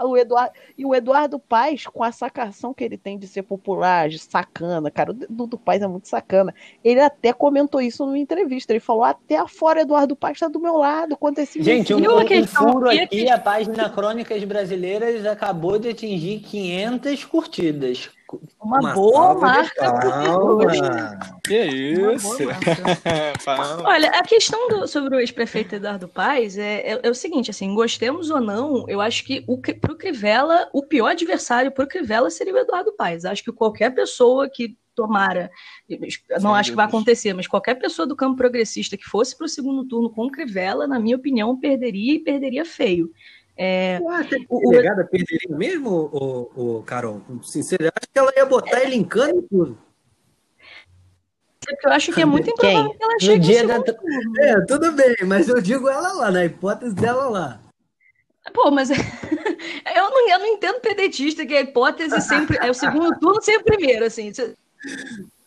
[0.00, 4.08] O Eduardo, e o Eduardo Paes, com a sacação que ele tem de ser popular,
[4.08, 6.54] de sacana, cara, o Dudu Paes é muito sacana.
[6.84, 8.72] Ele até comentou isso numa entrevista.
[8.72, 11.16] Ele falou: até afora Eduardo Paes tá do meu lado.
[11.16, 14.44] Quanto esse Gente, um, E a um- um furo e a aqui, a página Crônicas
[14.44, 18.10] Brasileiras acabou de atingir 500 curtidas.
[18.60, 19.92] Uma, Uma boa marca.
[21.44, 22.36] Que isso?
[23.84, 27.74] Olha, a questão do- sobre o ex-prefeito Eduardo Paes é, é- é o seguinte, assim,
[27.74, 32.54] gostemos ou não, eu acho que o, pro Crivella, o pior adversário pro Crivella seria
[32.54, 33.24] o Eduardo Paes.
[33.24, 35.48] Acho que qualquer pessoa que tomara,
[36.40, 39.84] não acho que vai acontecer, mas qualquer pessoa do campo progressista que fosse pro segundo
[39.86, 43.08] turno com o Crivella, na minha opinião, perderia e perderia feio.
[43.60, 47.20] É, O- a o- delegada perderia mesmo, o, o Carol?
[47.42, 49.78] Sinceridade, acho que ela ia botar ele em cano e tudo.
[51.60, 53.82] porque eu acho que é muito improvável que ela chegue no dia da.
[54.40, 57.60] É, tudo bem, mas eu digo ela lá, na hipótese dela lá.
[58.54, 63.18] Pô, mas eu não, eu não entendo pedetista, que a hipótese sempre é o segundo
[63.18, 64.30] turno ser o primeiro, assim.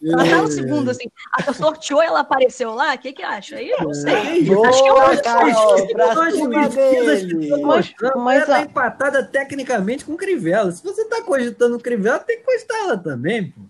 [0.03, 1.05] Ela tá no segundo, assim.
[1.31, 3.57] A sorteou, ela apareceu lá, o que que acha?
[3.57, 4.43] Aí eu não sei.
[4.45, 7.63] Boa, Acho que é uma Carol, pra Nós cima dele.
[7.63, 10.71] mostrando mas ela a- tá empatada tecnicamente com o Crivella.
[10.71, 13.61] Se você tá cogitando o Crivella, tem que cogitar ela também, pô.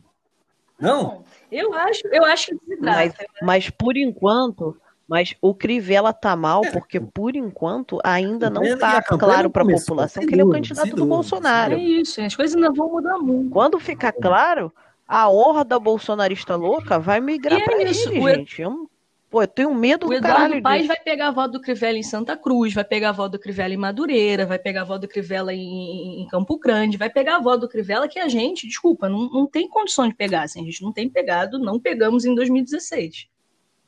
[0.79, 1.23] Não?
[1.51, 3.25] Eu acho, eu acho que Mas, desidrata.
[3.41, 4.75] mas por enquanto,
[5.07, 10.25] mas o Crivella tá mal, porque por enquanto ainda não tá claro para a população
[10.25, 11.73] que ele é o candidato do Bolsonaro.
[11.73, 13.49] É isso, as coisas ainda vão mudar muito.
[13.51, 14.71] Quando ficar claro,
[15.11, 18.61] a horda bolsonarista louca vai migrar E é pra isso, ele, gente.
[18.61, 18.89] Eu,
[19.29, 20.87] pô, eu tenho medo O do Eduardo caralho Paes disso.
[20.87, 23.73] vai pegar a voto do Crivella em Santa Cruz, vai pegar a voto do Crivella
[23.73, 27.39] em Madureira, vai pegar a voto do Crivella em, em Campo Grande, vai pegar a
[27.41, 30.43] voto do Crivella que a gente, desculpa, não, não tem condição de pegar.
[30.43, 33.27] Assim, a gente não tem pegado, não pegamos em 2016.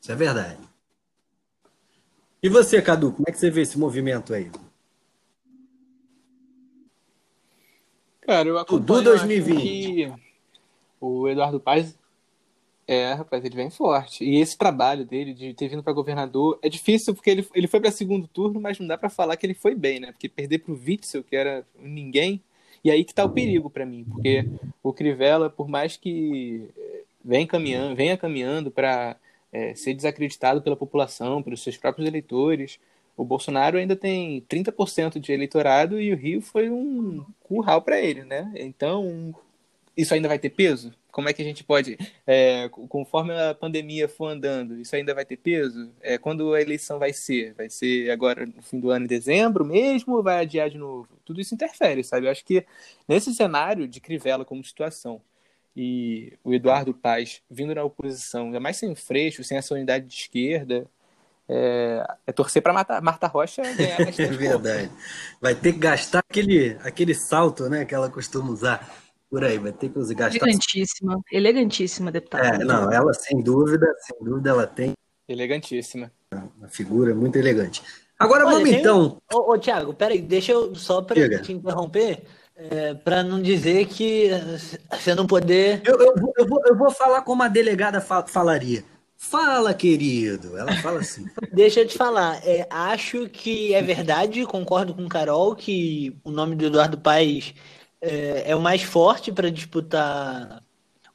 [0.02, 0.58] Isso é verdade.
[2.42, 4.50] E você, Cadu, como é que você vê esse movimento aí?
[8.20, 10.04] Cara, eu Dudu acompanho 2020.
[10.04, 10.24] acho que
[11.04, 11.96] O Eduardo Paes
[12.86, 14.24] é, rapaz, ele vem forte.
[14.24, 17.80] E esse trabalho dele de ter vindo para governador é difícil porque ele, ele foi
[17.80, 20.12] para segundo turno, mas não dá para falar que ele foi bem, né?
[20.12, 22.42] Porque perder para o Witzel, que era ninguém,
[22.84, 24.46] e aí que tá o perigo para mim, porque
[24.82, 29.16] o Crivella, por mais que eh, vem caminhando, venha caminhando para
[29.50, 32.78] é, ser desacreditado pela população, pelos seus próprios eleitores,
[33.16, 38.24] o Bolsonaro ainda tem 30% de eleitorado e o Rio foi um curral para ele,
[38.24, 38.52] né?
[38.56, 39.34] Então,
[39.96, 40.92] isso ainda vai ter peso?
[41.10, 45.24] Como é que a gente pode, é, conforme a pandemia for andando, isso ainda vai
[45.24, 45.92] ter peso?
[46.00, 47.54] É, quando a eleição vai ser?
[47.54, 51.08] Vai ser agora no fim do ano, em dezembro mesmo, ou vai adiar de novo?
[51.24, 52.26] Tudo isso interfere, sabe?
[52.26, 52.66] Eu acho que
[53.06, 55.20] nesse cenário de Crivella como situação
[55.76, 60.14] e o Eduardo Paz vindo na oposição, ainda mais sem freixo, sem essa unidade de
[60.14, 60.86] esquerda,
[61.48, 64.90] é, é torcer para Marta Rocha ganhar é verdade.
[65.40, 69.03] Vai ter que gastar aquele, aquele salto né, que ela costuma usar
[69.34, 70.36] por aí, vai ter que gastar.
[70.36, 72.46] Elegantíssima, elegantíssima, deputada.
[72.46, 74.92] É, não, ela sem dúvida, sem dúvida, ela tem.
[75.28, 76.12] Elegantíssima.
[76.56, 77.82] Uma figura muito elegante.
[78.16, 79.20] Agora Olha, vamos então.
[79.32, 82.22] Ô, ô Tiago, peraí, deixa eu só para te interromper,
[82.54, 84.30] é, para não dizer que
[84.92, 85.82] você não poder.
[85.84, 88.84] Eu, eu, vou, eu, vou, eu vou falar como a delegada falaria.
[89.16, 90.56] Fala, querido.
[90.56, 91.26] Ela fala assim.
[91.52, 92.40] Deixa eu te falar.
[92.46, 97.52] É, acho que é verdade, concordo com o Carol, que o nome do Eduardo Paes
[98.04, 100.62] é, é o mais forte para disputar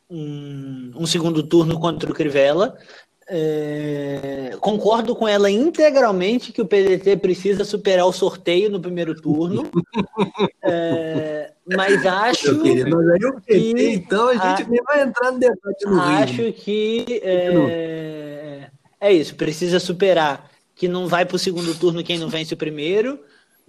[0.10, 2.76] um, um, segundo turno contra o Crivella.
[3.32, 9.70] É, concordo com ela integralmente que o PDT precisa superar o sorteio no primeiro turno.
[10.64, 12.60] É, mas acho.
[12.60, 15.86] Querido, mas aí o PT, que, então a gente a, nem vai entrar no debate
[15.86, 16.54] no Acho Rio.
[16.54, 22.30] que é, é isso, precisa superar que não vai para o segundo turno quem não
[22.30, 23.20] vence o primeiro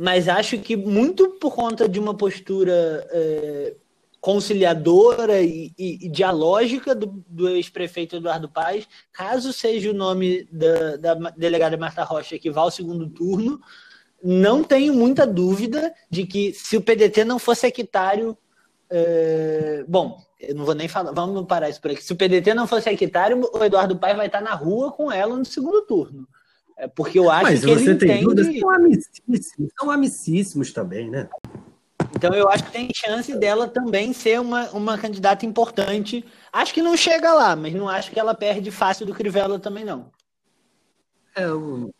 [0.00, 3.74] mas acho que muito por conta de uma postura é,
[4.18, 10.96] conciliadora e, e, e, dialógica do, do ex-prefeito Eduardo Paes, caso seja o nome da,
[10.96, 13.60] da delegada Marta Rocha que vá ao segundo turno,
[14.24, 18.38] não tenho muita dúvida de que se o PDT não fosse equitário.
[18.88, 22.02] É, bom, eu não vou nem falar, vamos parar isso por aqui.
[22.02, 25.36] Se o PDT não fosse equitário, o Eduardo Paes vai estar na rua com ela
[25.36, 26.26] no segundo turno.
[26.80, 28.24] É porque eu acho Mas que você ele tem entende...
[28.24, 31.28] dúvidas, são amicíssimos, são amicíssimos também, né?
[32.16, 36.24] Então eu acho que tem chance dela também ser uma, uma candidata importante.
[36.50, 39.84] Acho que não chega lá, mas não acho que ela perde fácil do Crivella também,
[39.84, 40.10] não.
[41.36, 41.92] É, o...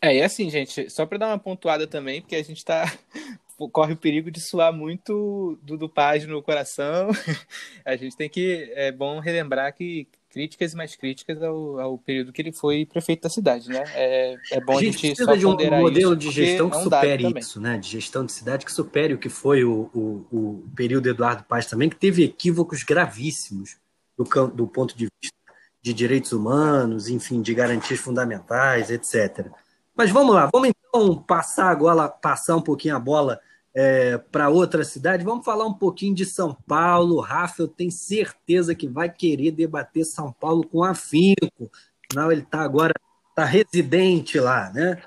[0.00, 2.84] é e assim, gente, só para dar uma pontuada também, porque a gente tá
[3.72, 7.08] corre o perigo de suar muito do, do Paz no coração.
[7.84, 8.72] a gente tem que.
[8.76, 13.22] É bom relembrar que críticas e mais críticas ao, ao período que ele foi prefeito
[13.22, 13.84] da cidade, né?
[13.94, 16.82] É, é bom a gente, a gente precisa de um modelo de gestão que é
[16.82, 17.78] supere isso, né?
[17.78, 21.66] De gestão de cidade que supere o que foi o, o, o período Eduardo Paz
[21.66, 23.76] também, que teve equívocos gravíssimos
[24.18, 25.36] do, do ponto de vista
[25.80, 29.46] de direitos humanos, enfim, de garantias fundamentais, etc.
[29.94, 33.40] Mas vamos lá, vamos então passar agora, passar um pouquinho a bola
[33.74, 35.24] é, para outra cidade.
[35.24, 37.20] Vamos falar um pouquinho de São Paulo.
[37.20, 41.70] Rafa, eu tenho certeza que vai querer debater São Paulo com afinco.
[42.08, 42.94] Afinal, ele está agora
[43.34, 45.02] tá residente lá, né?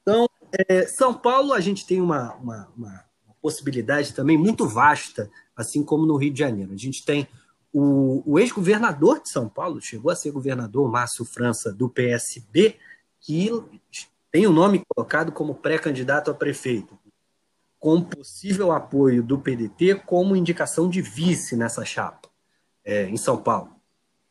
[0.00, 0.26] Então,
[0.68, 3.06] é, São Paulo, a gente tem uma, uma, uma,
[3.42, 6.72] possibilidade também muito vasta, assim como no Rio de Janeiro.
[6.72, 7.28] A gente tem
[7.72, 12.76] o, o ex-governador de São Paulo, chegou a ser governador, Márcio França, do PSB,
[13.20, 13.50] que
[14.32, 16.98] tem o nome colocado como pré-candidato a prefeito
[17.86, 22.28] com possível apoio do PDT como indicação de vice nessa chapa
[22.84, 23.76] é, em São Paulo.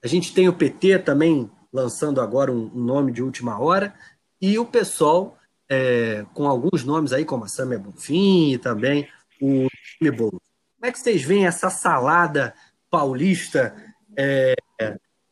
[0.04, 3.96] A gente tem o PT também lançando agora um, um nome de última hora
[4.42, 5.38] e o PSOL
[5.70, 9.08] é, com alguns nomes aí, como a Samia Bonfim e também
[9.42, 9.70] o
[10.02, 10.42] Boulos.
[10.76, 12.54] Como é que vocês veem essa salada
[12.92, 13.74] paulista?
[14.18, 14.54] É,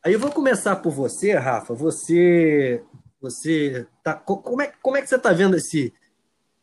[0.02, 1.74] aí eu vou começar por você, Rafa.
[1.74, 2.82] Você,
[3.20, 5.92] você tá, como é, como é que você está vendo esse,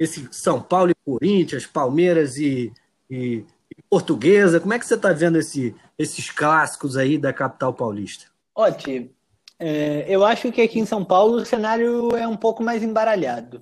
[0.01, 2.73] esse São Paulo e Corinthians, Palmeiras e,
[3.07, 3.45] e,
[3.77, 4.59] e Portuguesa.
[4.59, 8.25] Como é que você está vendo esse, esses clássicos aí da capital paulista?
[8.55, 9.11] Ótimo.
[9.59, 13.61] É, eu acho que aqui em São Paulo o cenário é um pouco mais embaralhado.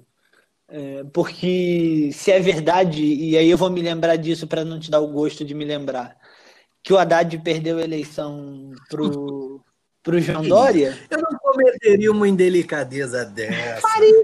[0.70, 4.90] É, porque se é verdade, e aí eu vou me lembrar disso para não te
[4.90, 6.16] dar o gosto de me lembrar,
[6.82, 9.62] que o Haddad perdeu a eleição pro,
[10.02, 10.98] pro João Dória.
[11.10, 13.82] Eu não cometeria uma indelicadeza dessa.
[13.82, 14.24] Faria,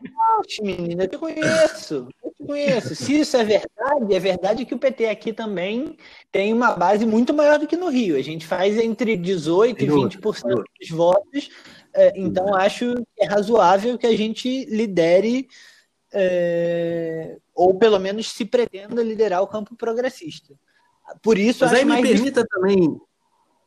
[0.62, 2.08] menina, eu te conheço.
[2.24, 2.96] Eu te conheço.
[2.96, 5.98] Se isso é verdade, é verdade que o PT aqui também
[6.32, 8.16] tem uma base muito maior do que no Rio.
[8.16, 11.50] A gente faz entre 18% e 20% dos votos.
[11.94, 15.48] É, então, acho que é razoável que a gente lidere,
[16.14, 20.54] é, ou pelo menos se pretenda liderar o campo progressista.
[21.22, 23.00] Por isso, Mas aí me permita também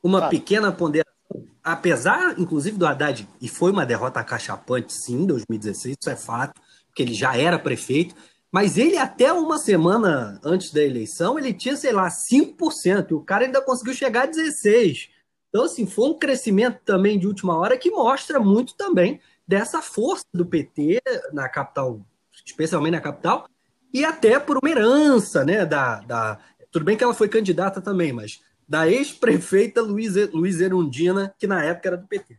[0.03, 1.18] uma pequena ponderação.
[1.63, 6.61] Apesar, inclusive, do Haddad, e foi uma derrota cachapante, sim, em 2016, isso é fato,
[6.87, 8.15] porque ele já era prefeito,
[8.51, 13.21] mas ele, até uma semana antes da eleição, ele tinha, sei lá, 5%, e o
[13.21, 15.11] cara ainda conseguiu chegar a 16%.
[15.51, 20.25] Então, assim, foi um crescimento também de última hora que mostra muito também dessa força
[20.33, 21.01] do PT
[21.33, 22.01] na capital,
[22.45, 23.49] especialmente na capital,
[23.93, 26.39] e até por uma herança, né, da, da
[26.71, 31.65] tudo bem que ela foi candidata também, mas da ex-prefeita Luiz, Luiz Erundina, que na
[31.65, 32.37] época era do PT.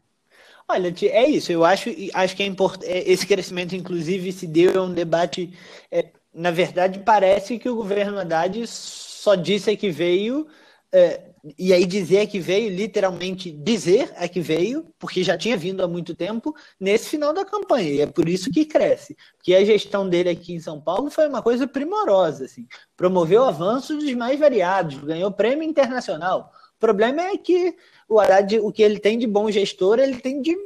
[0.67, 1.51] Olha, é isso.
[1.51, 2.91] Eu acho, acho que é importante.
[2.91, 5.51] É, esse crescimento, inclusive, se deu é um debate.
[5.91, 10.47] É, na verdade, parece que o governo Haddad só disse que veio
[10.91, 11.21] é,
[11.58, 15.88] e aí dizer que veio, literalmente dizer é que veio, porque já tinha vindo há
[15.88, 19.15] muito tempo, nesse final da campanha, e é por isso que cresce.
[19.38, 22.67] Porque a gestão dele aqui em São Paulo foi uma coisa primorosa, assim.
[22.95, 26.52] promoveu avanços dos mais variados, ganhou prêmio internacional.
[26.75, 27.75] O problema é que
[28.08, 30.58] o Haddad, o que ele tem de bom gestor, ele tem de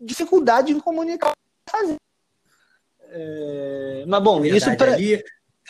[0.00, 1.32] dificuldade em comunicar.
[3.10, 4.04] É...
[4.06, 4.96] Mas bom, Verdade, isso para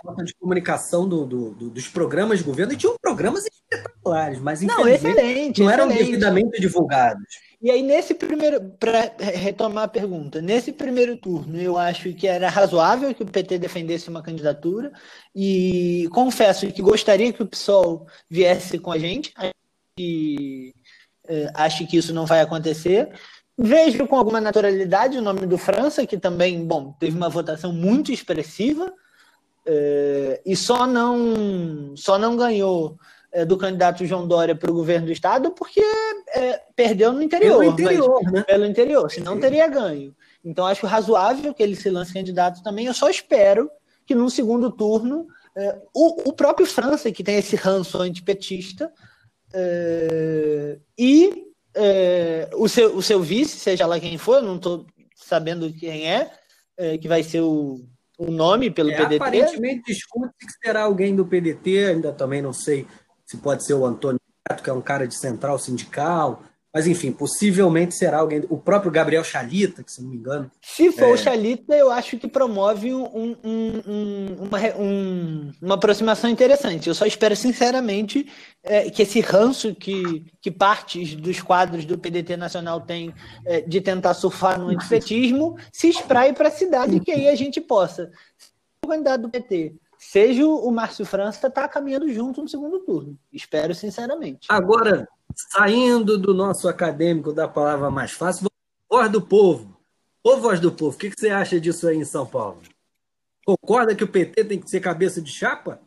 [0.02, 4.61] falta de comunicação do, do, do, dos programas de governo, e tinham programas espetaculares, mas
[4.62, 7.48] não, excelente, não eram devidamente divulgados.
[7.61, 12.48] E aí, nesse primeiro, para retomar a pergunta, nesse primeiro turno, eu acho que era
[12.48, 14.92] razoável que o PT defendesse uma candidatura,
[15.34, 19.34] e confesso que gostaria que o PSOL viesse com a gente,
[19.98, 20.72] e
[21.28, 23.11] eh, acho que isso não vai acontecer.
[23.61, 28.12] Vejo com alguma naturalidade o nome do França, que também, bom, teve uma votação muito
[28.12, 28.94] expressiva,
[29.70, 32.98] é, e só não, só não ganhou
[33.31, 35.83] é, do candidato João Dória para o governo do estado porque
[36.35, 37.59] é, perdeu no interior.
[37.59, 38.42] Pelo interior, né?
[38.44, 40.16] Pelo interior, senão teria ganho.
[40.42, 42.87] Então acho razoável que ele se lance candidato também.
[42.87, 43.70] Eu só espero
[44.07, 48.90] que no segundo turno é, o, o, próprio França, que tem esse ranço antipetista,
[49.52, 54.87] é, e é, o, seu, o seu vice, seja lá quem for, eu não estou
[55.14, 56.31] sabendo quem é,
[57.02, 57.85] que vai ser o
[58.18, 59.16] o nome pelo é, PDT?
[59.16, 62.87] Aparentemente discute que será alguém do PDT, ainda também não sei
[63.24, 66.42] se pode ser o Antônio Neto, que é um cara de central sindical,
[66.78, 70.48] mas enfim, possivelmente será alguém, o próprio Gabriel Chalita, que se não me engano.
[70.62, 71.12] Se for é...
[71.12, 74.58] o Chalita, eu acho que promove um, um, um, uma,
[75.60, 76.88] uma aproximação interessante.
[76.88, 78.30] Eu só espero, sinceramente,
[78.62, 83.12] é, que esse ranço que, que partes dos quadros do PDT Nacional têm
[83.44, 87.60] é, de tentar surfar no antifetismo se espraie para a cidade, que aí a gente
[87.60, 88.08] possa.
[88.38, 88.50] Se
[88.84, 93.18] o candidato do PT seja o Márcio França, está caminhando junto no segundo turno.
[93.32, 94.46] Espero, sinceramente.
[94.48, 95.08] Agora,
[95.38, 98.48] saindo do nosso acadêmico da palavra mais fácil,
[98.90, 99.79] voz do povo.
[100.22, 102.61] Ô voz do povo, o que, que você acha disso aí em São Paulo?
[103.46, 105.81] Concorda que o PT tem que ser cabeça de chapa?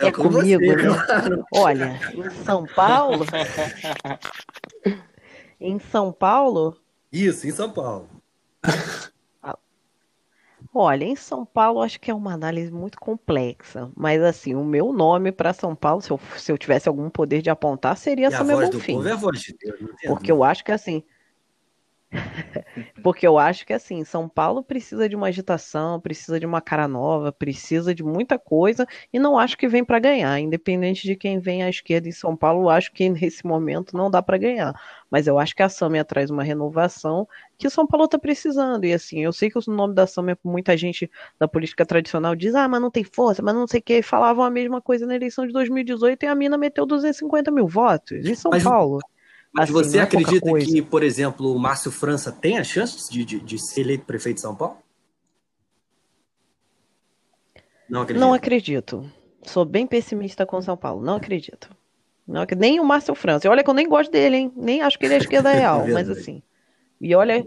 [0.00, 0.82] É, é comigo, você, né?
[0.82, 1.44] Claro.
[1.54, 3.24] Olha, em São Paulo.
[5.60, 6.76] em São Paulo.
[7.12, 8.08] Isso, em São Paulo.
[10.76, 14.92] Olha, em São Paulo acho que é uma análise muito complexa, mas assim, o meu
[14.92, 18.56] nome para São Paulo, se eu, se eu tivesse algum poder de apontar, seria Samia
[18.56, 19.06] Bonfim.
[19.06, 21.04] É a voz de Deus, porque eu acho que assim,
[23.02, 26.88] porque eu acho que assim, São Paulo precisa de uma agitação, precisa de uma cara
[26.88, 30.38] nova, precisa de muita coisa e não acho que vem para ganhar.
[30.40, 34.10] Independente de quem vem à esquerda em São Paulo, eu acho que nesse momento não
[34.10, 34.74] dá para ganhar.
[35.10, 38.84] Mas eu acho que a Samia traz uma renovação que São Paulo está precisando.
[38.84, 42.54] E assim, eu sei que o nome da Samia, muita gente da política tradicional diz,
[42.54, 44.02] ah, mas não tem força, mas não sei o que.
[44.02, 48.26] Falavam a mesma coisa na eleição de 2018 e a mina meteu 250 mil votos
[48.26, 49.00] em São mas, Paulo.
[49.54, 53.24] Mas assim, você é acredita que, por exemplo, o Márcio França tem a chance de,
[53.24, 54.78] de, de ser eleito prefeito de São Paulo?
[57.88, 58.20] Não acredito.
[58.20, 59.12] Não acredito.
[59.44, 61.04] Sou bem pessimista com São Paulo.
[61.04, 61.70] Não acredito.
[62.26, 63.48] Não, nem o Márcio França.
[63.48, 64.52] Olha que eu nem gosto dele, hein?
[64.56, 66.42] Nem acho que ele é esquerda real, mas assim.
[67.00, 67.46] E olha,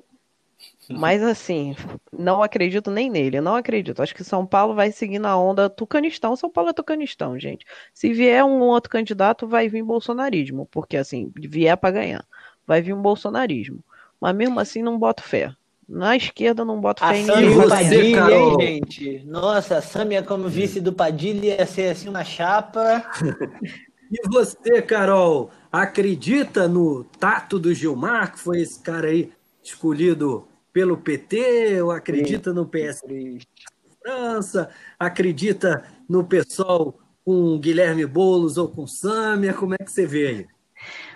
[0.90, 1.76] mas assim,
[2.12, 4.02] não acredito nem nele, não acredito.
[4.02, 6.36] Acho que São Paulo vai seguir na onda tucanistão.
[6.36, 7.66] São Paulo é tucanistão, gente.
[7.94, 12.26] Se vier um outro candidato, vai vir bolsonarismo, porque assim, vier para ganhar,
[12.66, 13.84] vai vir um bolsonarismo.
[14.20, 15.54] Mas mesmo assim, não boto fé.
[15.88, 17.70] Na esquerda, não boto fé em ninguém.
[17.70, 19.24] Padilha, hein, gente?
[19.26, 23.04] Nossa, a Samia como vice do Padilha ia ser assim uma chapa.
[24.12, 29.32] e você, Carol, acredita no tato do Gilmar, que foi esse cara aí
[29.64, 30.48] escolhido
[30.78, 33.02] pelo PT, ou acredita no PS
[34.00, 34.70] França,
[35.00, 40.48] acredita no pessoal com Guilherme Boulos ou com Sâmia, como é que você vê aí?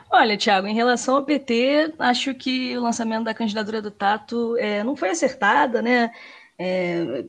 [0.10, 4.84] Olha, Tiago, em relação ao PT, acho que o lançamento da candidatura do Tato é,
[4.84, 6.10] não foi acertada, né?
[6.58, 7.24] É,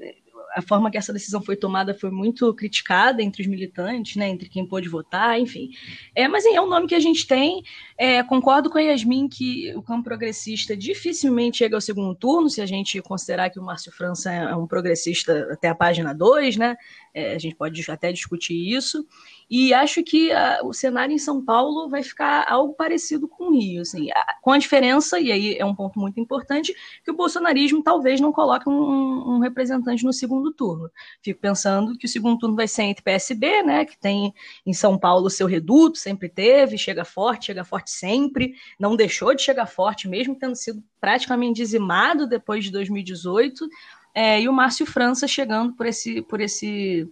[0.55, 4.49] a forma que essa decisão foi tomada foi muito criticada entre os militantes, né, entre
[4.49, 5.71] quem pôde votar, enfim.
[6.15, 7.63] É, mas é um nome que a gente tem.
[8.05, 12.61] É, concordo com a Yasmin que o campo progressista dificilmente chega ao segundo turno, se
[12.61, 16.77] a gente considerar que o Márcio França é um progressista até a página 2, né?
[17.15, 19.07] É, a gente pode até discutir isso.
[19.49, 23.53] E acho que a, o cenário em São Paulo vai ficar algo parecido com o
[23.53, 26.75] Rio, assim, a, com a diferença, e aí é um ponto muito importante,
[27.05, 30.91] que o bolsonarismo talvez não coloque um, um, representante no segundo turno.
[31.23, 34.35] Fico pensando que o segundo turno vai ser entre PSB, né, que tem
[34.67, 39.43] em São Paulo seu reduto, sempre teve, chega forte, chega forte sempre, não deixou de
[39.43, 43.69] chegar forte, mesmo tendo sido praticamente dizimado depois de 2018,
[44.15, 47.11] é, e o Márcio França chegando por esse, por esse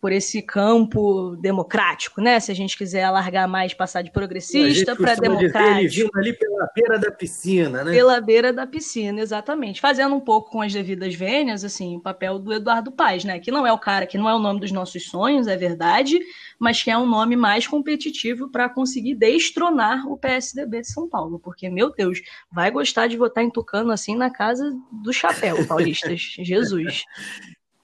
[0.00, 2.38] por esse campo democrático, né?
[2.38, 5.58] Se a gente quiser alargar mais, passar de progressista para democrático.
[5.58, 7.92] Dizer, ele vindo ali pela beira da piscina, né?
[7.92, 9.80] Pela beira da piscina, exatamente.
[9.80, 13.40] Fazendo um pouco com as devidas vênias, assim, o papel do Eduardo Paes, né?
[13.40, 16.20] Que não é o cara, que não é o nome dos nossos sonhos, é verdade,
[16.60, 21.40] mas que é um nome mais competitivo para conseguir destronar o PSDB de São Paulo,
[21.40, 22.20] porque, meu Deus,
[22.52, 26.36] vai gostar de votar em Tucano assim na casa do chapéu, paulistas.
[26.38, 27.04] Jesus.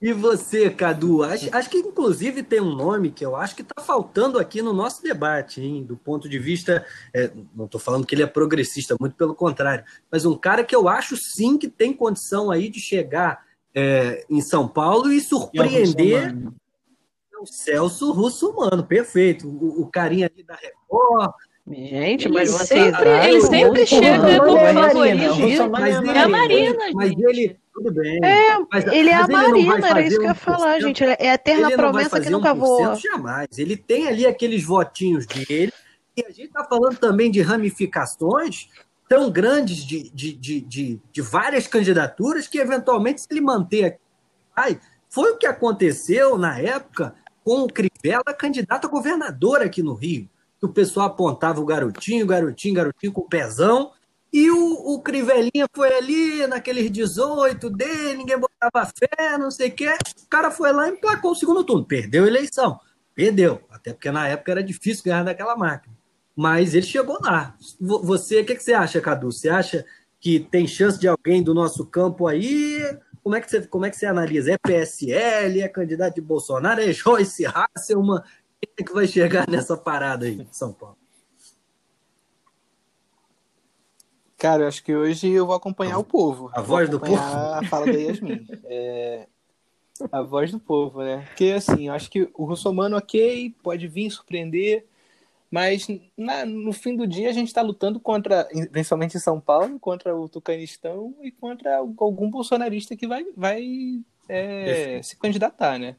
[0.05, 1.23] E você, Cadu?
[1.23, 4.75] Acho, acho, que inclusive tem um nome que eu acho que está faltando aqui no
[4.75, 5.83] nosso debate, hein?
[5.83, 6.85] do ponto de vista.
[7.15, 9.83] É, não estou falando que ele é progressista, muito pelo contrário,
[10.13, 14.43] mas um cara que eu acho sim que tem condição aí de chegar é, em
[14.43, 16.37] São Paulo e surpreender.
[17.33, 19.49] É o Celso Russo-Mano, perfeito.
[19.49, 21.33] O, o carinha ali da Record,
[21.67, 25.71] Gente, mas ele sempre, ele sempre chega como favorito.
[25.71, 28.19] Mas é a Marina, Mas ele, tudo bem.
[28.25, 31.03] É, mas, ele é a Marina, era isso que eu ia falar, gente.
[31.05, 32.95] É a eterna promessa que nunca voa.
[32.95, 33.49] Jamais.
[33.59, 35.73] Ele tem ali aqueles votinhos dele,
[36.17, 38.69] e a gente está falando também de ramificações
[39.09, 43.99] tão grandes de, de, de, de, de várias candidaturas que, eventualmente, se ele manter aqui,
[44.57, 47.15] ai, foi o que aconteceu na época
[47.45, 50.29] com o Crivella, candidato a governador aqui no Rio
[50.65, 53.93] que o pessoal apontava o garotinho, garotinho, garotinho com o pezão,
[54.35, 59.73] e o, o Crivelinha foi ali naqueles 18 dele, ninguém botava fé, não sei o
[59.73, 59.97] quê.
[60.25, 61.85] O cara foi lá e emplacou o segundo turno.
[61.85, 62.81] Perdeu a eleição.
[63.15, 63.61] Perdeu.
[63.71, 65.95] Até porque na época era difícil ganhar daquela máquina.
[66.35, 67.57] Mas ele chegou lá.
[67.81, 69.31] Você, o que, que você acha, Cadu?
[69.31, 69.87] Você acha
[70.19, 72.81] que tem chance de alguém do nosso campo aí?
[73.23, 74.51] Como é que você, como é que você analisa?
[74.51, 75.61] É PSL?
[75.61, 76.81] É candidato de Bolsonaro?
[76.81, 78.21] É Joyce Hasselman?
[78.77, 81.04] é que vai chegar nessa parada aí, São Paulo?
[84.45, 86.51] Cara, eu acho que hoje eu vou acompanhar o povo.
[86.53, 87.17] A voz do povo?
[87.17, 88.47] A fala da Yasmin.
[88.67, 89.27] É,
[90.13, 91.25] a voz do povo, né?
[91.29, 94.85] Porque, assim, eu acho que o Russomano, ok, pode vir surpreender,
[95.51, 99.79] mas na, no fim do dia a gente está lutando contra, principalmente em São Paulo,
[99.79, 103.65] contra o Tucanistão e contra algum bolsonarista que vai, vai
[104.29, 105.97] é, se candidatar, né?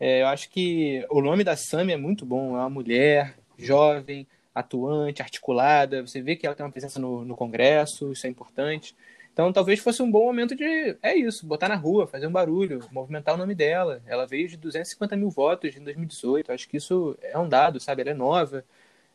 [0.00, 2.56] É, eu acho que o nome da Sami é muito bom.
[2.56, 6.06] É uma mulher jovem, atuante, articulada.
[6.06, 8.94] Você vê que ela tem uma presença no, no Congresso, isso é importante.
[9.32, 10.96] Então, talvez fosse um bom momento de.
[11.02, 14.00] É isso, botar na rua, fazer um barulho, movimentar o nome dela.
[14.06, 16.52] Ela veio de 250 mil votos em 2018.
[16.52, 18.02] Acho que isso é um dado, sabe?
[18.02, 18.64] Ela é nova.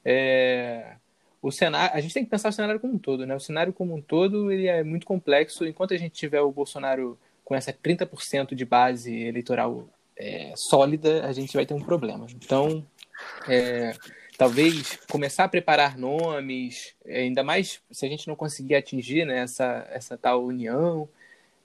[0.04, 0.96] É...
[1.42, 3.34] O cenário, a gente tem que pensar o cenário como um todo, né?
[3.34, 5.66] O cenário como um todo ele é muito complexo.
[5.66, 9.88] Enquanto a gente tiver o Bolsonaro com essa 30% de base eleitoral
[10.18, 12.28] é, sólida, a gente vai ter um problema.
[12.36, 12.86] Então,
[13.48, 13.96] é,
[14.40, 19.40] talvez começar a preparar nomes, é, ainda mais se a gente não conseguir atingir né,
[19.40, 21.10] essa, essa tal união,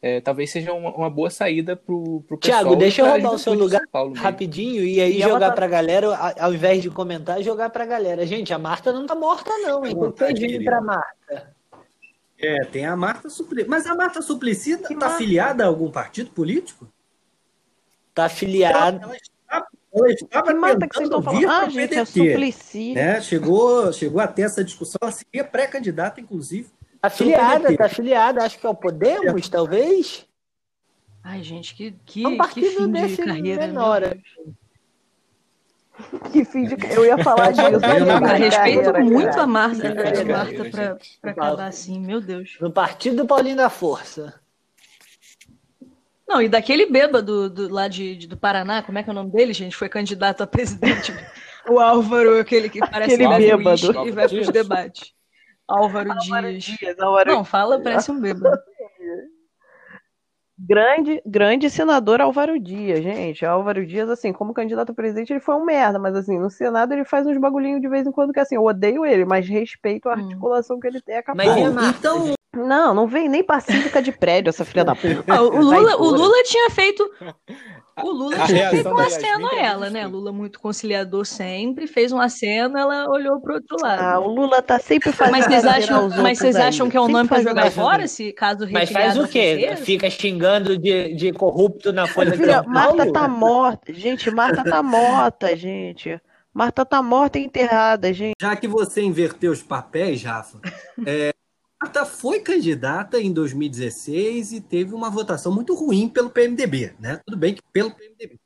[0.02, 2.40] é, talvez seja uma, uma boa saída para o pessoal.
[2.40, 3.80] Tiago, deixa eu roubar o seu lugar
[4.16, 5.52] rapidinho e aí e jogar tá...
[5.52, 8.26] para a galera, ao invés de comentar, jogar para a galera.
[8.26, 9.94] Gente, a Marta não tá morta não, hein?
[10.18, 11.54] Beijinho para Marta.
[12.36, 13.68] É, tem a Marta Suplicy.
[13.68, 16.88] Mas a Marta Suplicy está afiliada a algum partido político?
[18.12, 18.96] Tá afiliado.
[19.00, 19.33] Ela, ela,
[19.94, 21.48] ela estava mata que vocês estão falando?
[21.48, 22.94] Ah, gente, é Suplicy.
[22.94, 23.20] Né?
[23.20, 26.68] Chegou, chegou a ter essa discussão, ela seria pré-candidata, inclusive.
[27.00, 29.50] Afiliada, tá afiliada, acho que é o Podemos, é.
[29.50, 30.26] talvez.
[31.22, 33.66] Ai, gente, que, que, um que fim de carreira.
[33.66, 34.02] Menor.
[36.32, 37.66] que fim de Eu ia falar disso.
[37.68, 40.98] Eu respeito muito a Marta, a Marta para
[41.30, 42.56] acabar assim, meu Deus.
[42.60, 44.34] No partido do Paulinho da Força.
[46.26, 49.14] Não, e daquele bêbado do, lá de, de, do Paraná, como é que é o
[49.14, 49.76] nome dele, gente?
[49.76, 51.12] Foi candidato a presidente.
[51.68, 54.06] o Álvaro, aquele que parece aquele bêbado.
[54.06, 55.12] e vai para os debates.
[55.68, 56.64] Álvaro, Álvaro Dias.
[56.64, 58.58] Dias Álvaro Não, fala, parece um bêbado.
[60.56, 63.44] Grande, grande senador Álvaro Dias, gente.
[63.44, 66.92] Álvaro Dias, assim, como candidato a presidente, ele foi um merda, mas assim, no Senado
[66.92, 70.08] ele faz uns bagulhinhos de vez em quando que assim, eu odeio ele, mas respeito
[70.08, 70.20] a hum.
[70.20, 70.80] articulação hum.
[70.80, 71.16] que ele tem.
[71.16, 71.72] É capaz.
[71.72, 75.24] Mas, então, Não, não vem nem pacífica de prédio, essa filha da puta.
[75.28, 77.08] Ah, o, Lula, o Lula tinha feito.
[78.02, 80.06] O Lula tinha feito um aceno a ela, né?
[80.06, 84.00] Lula muito conciliador sempre, fez um aceno, ela olhou pro outro lado.
[84.02, 85.32] Ah, o Lula tá sempre fazendo.
[85.32, 88.66] Mas vocês acham, mas vocês acham que é um nome para jogar fora, se caso
[88.70, 89.74] Mas faz o quê?
[89.76, 93.92] Fica xingando de, de corrupto na folha Filha, de Marta tá morta.
[93.92, 96.20] Gente, Marta tá morta, gente.
[96.54, 98.36] Marta tá morta e enterrada, gente.
[98.40, 100.60] Já que você inverteu os papéis, Rafa,
[101.04, 101.33] é,
[101.84, 107.20] Marta foi candidata em 2016 e teve uma votação muito ruim pelo PMDB, né?
[107.26, 108.40] Tudo bem que pelo PMDB.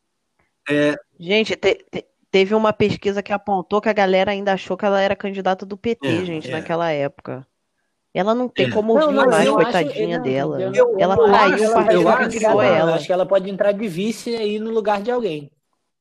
[0.68, 0.96] É...
[1.20, 5.00] Gente, te, te, teve uma pesquisa que apontou que a galera ainda achou que ela
[5.00, 6.50] era candidata do PT, é, gente, é.
[6.50, 7.46] naquela época.
[8.12, 8.70] Ela não tem é.
[8.72, 10.60] como não, vir mais, coitadinha acho, dela.
[10.74, 11.72] Eu, ela traiu o
[12.04, 12.96] partido que criou ela.
[12.96, 15.48] Acho que ela pode entrar de vice aí no lugar de alguém.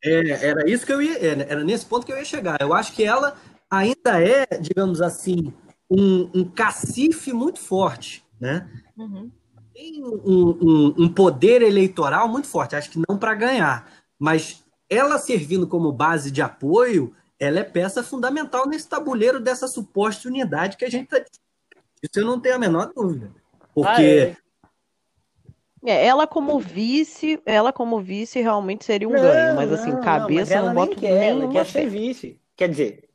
[0.03, 1.19] É, era isso que eu ia.
[1.19, 2.57] Era nesse ponto que eu ia chegar.
[2.59, 3.35] Eu acho que ela
[3.69, 5.53] ainda é, digamos assim,
[5.89, 8.69] um, um cacife muito forte, né?
[8.97, 9.31] Uhum.
[9.73, 12.75] Tem um, um, um, poder eleitoral muito forte.
[12.75, 18.01] Acho que não para ganhar, mas ela servindo como base de apoio, ela é peça
[18.01, 21.23] fundamental nesse tabuleiro dessa suposta unidade que a gente está.
[22.01, 23.31] Isso eu não tenho a menor dúvida,
[23.73, 24.37] porque ah, é.
[25.85, 30.01] É, ela como vice, ela como vice realmente seria um não, ganho, mas assim, não,
[30.01, 32.39] cabeça não, não boto quer, ela quer ser vice.
[32.55, 33.06] Quer dizer,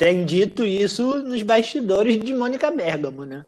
[0.00, 3.44] tem dito isso nos bastidores de Mônica Bergamo, né?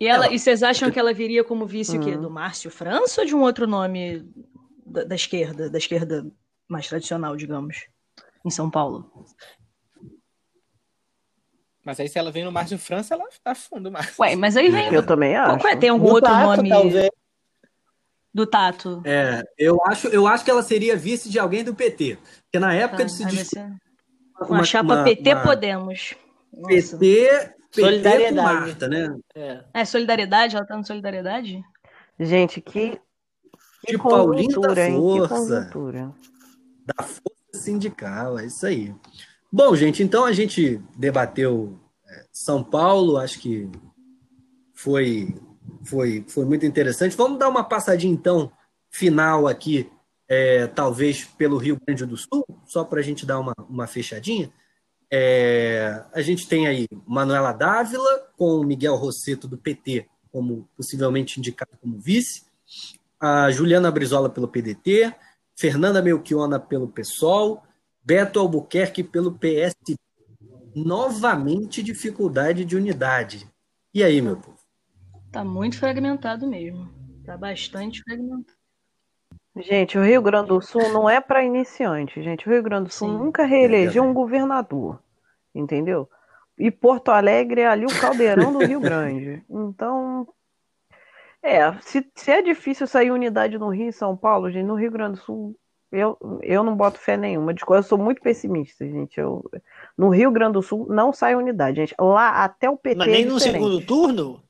[0.00, 2.02] E, ela, e vocês acham que ela viria como vice uhum.
[2.02, 2.16] o quê?
[2.16, 4.28] Do Márcio França ou de um outro nome
[4.84, 6.26] da, da, esquerda, da esquerda
[6.66, 7.86] mais tradicional, digamos,
[8.44, 9.08] em São Paulo?
[11.84, 14.18] Mas aí se ela vem no Márcio França, ela afunda mais.
[14.18, 14.92] Ué, mas aí vem.
[14.92, 15.68] Eu também acho.
[15.68, 15.76] É?
[15.76, 17.10] Tem algum do outro tato, nome talvez.
[18.34, 19.02] do Tato?
[19.04, 22.18] É, eu acho, eu acho que ela seria vice de alguém do PT.
[22.42, 23.83] Porque na época tá, de se discutir.
[24.40, 25.42] Uma, uma chapa uma, PT uma...
[25.42, 26.14] Podemos.
[26.66, 28.54] PT, PT solidariedade.
[28.54, 29.16] Marta, né?
[29.34, 29.64] É.
[29.72, 29.84] é.
[29.84, 31.62] solidariedade, ela tá no solidariedade?
[32.18, 33.00] Gente, que.
[33.84, 35.70] Que de Paulinho da Força.
[36.86, 38.94] Da Força Sindical, é isso aí.
[39.52, 41.78] Bom, gente, então a gente debateu
[42.08, 43.70] é, São Paulo, acho que
[44.72, 45.34] foi,
[45.84, 47.16] foi, foi muito interessante.
[47.16, 48.50] Vamos dar uma passadinha, então,
[48.90, 49.88] final aqui,
[50.28, 54.50] é, talvez pelo Rio Grande do Sul, só para a gente dar uma, uma fechadinha.
[55.10, 61.78] É, a gente tem aí Manuela Dávila com Miguel Rosseto do PT como possivelmente indicado
[61.80, 62.42] como vice,
[63.20, 65.14] a Juliana Brizola pelo PDT,
[65.56, 67.62] Fernanda Melchiona pelo PSOL,
[68.02, 69.76] Beto Albuquerque pelo PS.
[70.74, 73.48] Novamente dificuldade de unidade.
[73.94, 74.58] E aí, meu povo?
[75.30, 76.92] Tá muito fragmentado mesmo.
[77.24, 78.63] Tá bastante fragmentado.
[79.56, 82.48] Gente, o Rio Grande do Sul não é para iniciante, gente.
[82.48, 84.98] O Rio Grande do Sul Sim, nunca reelegeu um governador,
[85.54, 86.08] entendeu?
[86.58, 89.42] E Porto Alegre é ali o caldeirão do Rio Grande.
[89.50, 90.26] Então,
[91.42, 94.90] é, se, se é difícil sair unidade no Rio e São Paulo, gente, no Rio
[94.90, 95.56] Grande do Sul
[95.94, 97.54] eu, eu não boto fé nenhuma.
[97.54, 99.18] De eu sou muito pessimista, gente.
[99.20, 99.48] Eu,
[99.96, 101.94] no Rio Grande do Sul não sai unidade, gente.
[101.98, 102.98] Lá até o PT.
[102.98, 104.42] Mas nem é no segundo turno?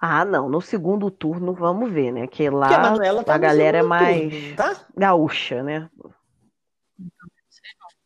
[0.00, 0.48] Ah, não.
[0.48, 2.26] No segundo turno, vamos ver, né?
[2.26, 4.76] Que lá a, tá a galera é mais turno, tá?
[4.96, 5.90] gaúcha, né?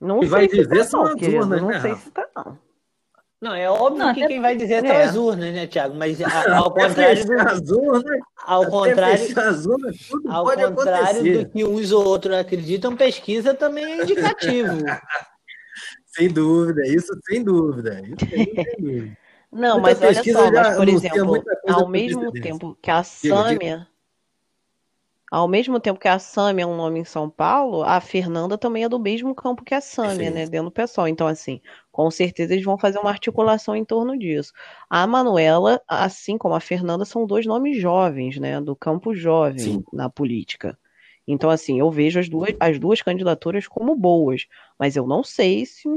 [0.00, 1.38] Não e sei vai se dizer tá, não, querido.
[1.42, 2.58] Urnas, não né, sei se tá, não.
[3.40, 5.94] Não, é óbvio não, que quem vai dizer é, é as urnas, né, Tiago?
[5.94, 6.26] Mas a,
[6.56, 11.44] ao contrário do, as urnas, ao contrário, as urnas, tudo ao pode contrário acontecer.
[11.44, 14.76] do que uns ou outros acreditam, pesquisa também é indicativo.
[16.06, 18.00] sem dúvida, isso sem dúvida.
[18.00, 19.23] Isso sem dúvida.
[19.54, 23.88] Não, Muita mas olha só, mas, por exemplo, ao mesmo tempo que a Sâmia
[25.34, 28.84] ao mesmo tempo que a Sâmia é um nome em São Paulo, a Fernanda também
[28.84, 30.46] é do mesmo campo que a Sâmia, né?
[30.46, 31.08] Dentro do pessoal.
[31.08, 34.52] Então, assim, com certeza eles vão fazer uma articulação em torno disso.
[34.88, 38.60] A Manuela, assim como a Fernanda, são dois nomes jovens, né?
[38.60, 39.84] Do campo jovem Sim.
[39.92, 40.78] na política.
[41.26, 44.46] Então, assim, eu vejo as duas, as duas candidaturas como boas,
[44.78, 45.88] mas eu não sei se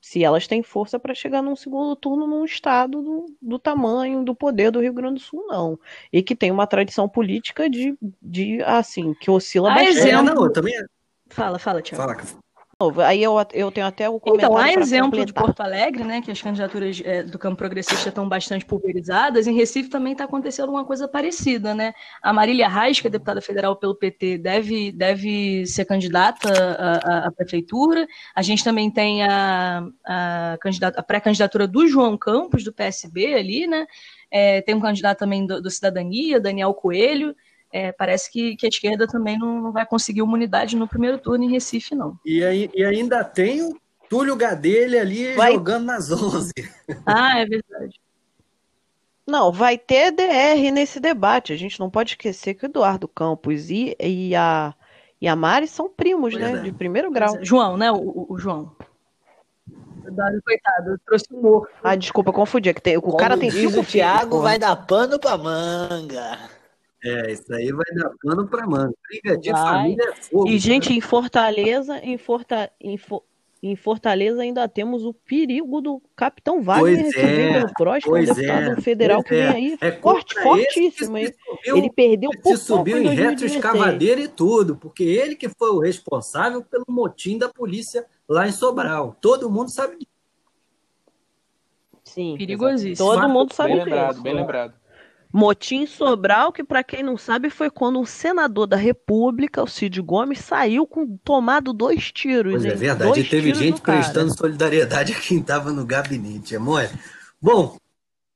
[0.00, 4.34] se elas têm força para chegar num segundo turno num estado do, do, tamanho, do
[4.34, 5.78] poder do Rio Grande do Sul, não.
[6.12, 9.98] E que tem uma tradição política de, de assim, que oscila a bastante.
[9.98, 10.30] Exemplo...
[10.30, 10.76] É, não, também...
[10.76, 10.84] É.
[11.30, 12.02] Fala, fala, Tiago.
[12.02, 12.16] Fala,
[13.04, 14.54] Aí eu, eu tenho até o comentário.
[14.54, 15.26] Então, há exemplo completar.
[15.26, 19.48] de Porto Alegre, né, que as candidaturas é, do campo progressista estão bastante pulverizadas.
[19.48, 21.92] Em Recife também está acontecendo uma coisa parecida, né?
[22.22, 26.48] A Marília Reis, que é deputada federal pelo PT, deve, deve ser candidata
[27.02, 28.06] à, à prefeitura.
[28.32, 30.56] A gente também tem a, a,
[30.96, 33.88] a pré-candidatura do João Campos, do PSB, ali, né?
[34.30, 37.34] É, tem um candidato também do, do Cidadania, Daniel Coelho
[37.72, 41.18] é, parece que, que, a esquerda também não, não, vai conseguir uma unidade no primeiro
[41.18, 42.18] turno em Recife, não.
[42.24, 43.74] E, aí, e ainda tem
[44.08, 46.52] Túlio Gadelha ali Vai- jogando nas 11.
[47.06, 48.00] Ah, é verdade.
[49.26, 51.52] Não, vai ter DR nesse debate.
[51.52, 54.74] A gente não pode esquecer que o Eduardo Campos e, e, a,
[55.20, 56.58] e a Mari são primos, Pois né?
[56.60, 56.62] é.
[56.62, 57.36] De primeiro grau.
[57.44, 57.92] João, né?
[57.92, 58.74] O, o- o João.
[60.02, 61.68] Cuidado, coitado, trouxe humor.
[61.84, 62.70] Ah, desculpa, confundi.
[62.70, 65.18] é que tem- o Como cara tem diz cinco o Thiago, filhos, vai dar pano
[65.18, 66.38] pra manga.
[67.04, 68.92] É, isso aí vai dar pano pra manga.
[69.08, 69.62] Briga de Vai.
[69.62, 70.48] família é fogo.
[70.48, 73.22] E, gente, em Fortaleza, em, Forta, em, Fo-
[73.62, 77.96] em Fortaleza ainda temos o perigo do Capitão Wagner, Pois que vem é, pelo é
[77.98, 79.48] um pois deputado é, federal pois que vem é.
[79.48, 81.32] aí É forte, fortíssimo, se hein?
[81.44, 83.54] subiu- Ele perdeu se por subiu pouco em em reto 2016.
[83.54, 88.52] escavadeira e tudo, porque ele que foi o responsável pelo motim da polícia lá em
[88.52, 89.16] Sobral.
[89.20, 90.08] Todo mundo sabe disso.
[92.04, 92.36] Sim.
[92.38, 93.08] Perigosíssimo.
[93.08, 93.90] Todo mundo sabe Bem disso.
[93.94, 94.74] lembrado, bem lembrado.
[95.32, 100.00] Motim Sobral, que para quem não sabe foi quando um senador da República, o Cid
[100.00, 102.52] Gomes, saiu com tomado dois tiros.
[102.52, 106.58] Pois é verdade, Dois e teve gente prestando solidariedade a quem estava no gabinete, é
[106.58, 106.88] mole?
[107.40, 107.76] Bom,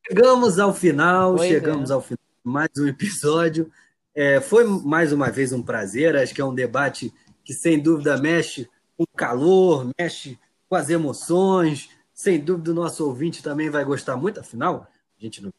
[0.06, 1.94] chegamos ao final, Pois chegamos é.
[1.94, 3.70] ao final de mais um episódio.
[4.14, 7.12] É, foi mais uma vez um prazer, acho que é um debate
[7.42, 10.38] que sem dúvida mexe com o calor, mexe
[10.68, 11.88] com as emoções.
[12.12, 14.86] Sem dúvida o nosso ouvinte também vai gostar muito, afinal,
[15.18, 15.50] a gente não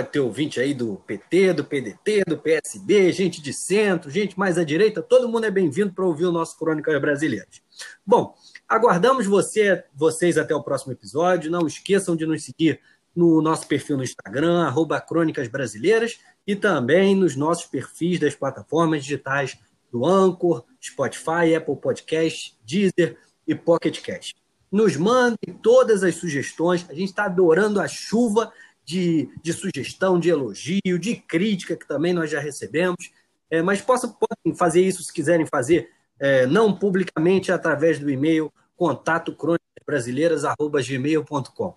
[0.00, 4.56] pode ter ouvinte aí do PT, do PDT, do PSB, gente de centro, gente mais
[4.56, 7.60] à direita, todo mundo é bem-vindo para ouvir o nosso Crônicas Brasileiras.
[8.06, 8.34] Bom,
[8.66, 11.50] aguardamos você, vocês até o próximo episódio.
[11.50, 12.80] Não esqueçam de nos seguir
[13.14, 19.02] no nosso perfil no Instagram, arroba Crônicas Brasileiras, e também nos nossos perfis das plataformas
[19.02, 19.58] digitais
[19.92, 24.34] do Anchor, Spotify, Apple Podcast, Deezer e Pocket Cast.
[24.72, 26.86] Nos mandem todas as sugestões.
[26.88, 28.50] A gente está adorando a chuva
[28.84, 33.12] de, de sugestão, de elogio, de crítica, que também nós já recebemos.
[33.50, 38.52] É, mas possam, podem fazer isso se quiserem fazer, é, não publicamente, através do e-mail
[38.76, 41.74] contato crônicasbrasileiras.gmail.com.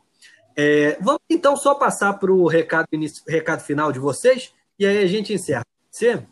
[0.56, 2.88] É, vamos então só passar para o recado,
[3.28, 5.66] recado final de vocês e aí a gente encerra.
[5.90, 6.24] Você?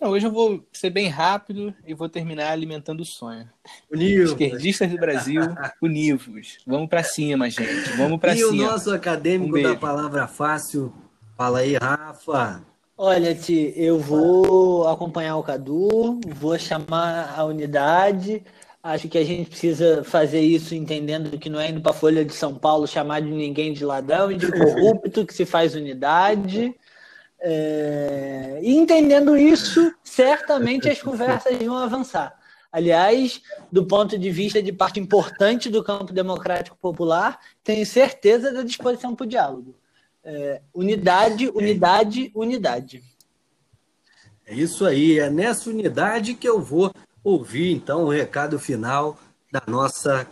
[0.00, 3.46] Não, hoje eu vou ser bem rápido e vou terminar alimentando o sonho.
[3.92, 4.24] Unil.
[4.24, 5.42] Esquerdistas do Brasil,
[5.82, 6.58] univos.
[6.66, 7.90] Vamos pra cima, gente.
[7.98, 8.72] Vamos pra E o cima.
[8.72, 10.92] nosso acadêmico Um da palavra fácil.
[11.36, 12.62] Fala aí, Rafa.
[12.96, 18.42] Olha, Ti, eu vou acompanhar o Cadu, vou chamar a unidade.
[18.82, 22.24] Acho que a gente precisa fazer isso entendendo que não é indo para a Folha
[22.24, 26.74] de São Paulo chamar de ninguém de ladrão e de corrupto que se faz unidade.
[27.42, 32.38] É, E entendendo isso, certamente as conversas vão avançar.
[32.72, 38.62] Aliás, do ponto de vista de parte importante do campo democrático popular, tenho certeza da
[38.62, 39.74] disposição para o diálogo.
[40.22, 43.02] É, unidade, unidade, unidade.
[44.46, 46.92] É isso aí, é nessa unidade que eu vou
[47.24, 49.18] ouvir então o recado final
[49.50, 50.28] da nossa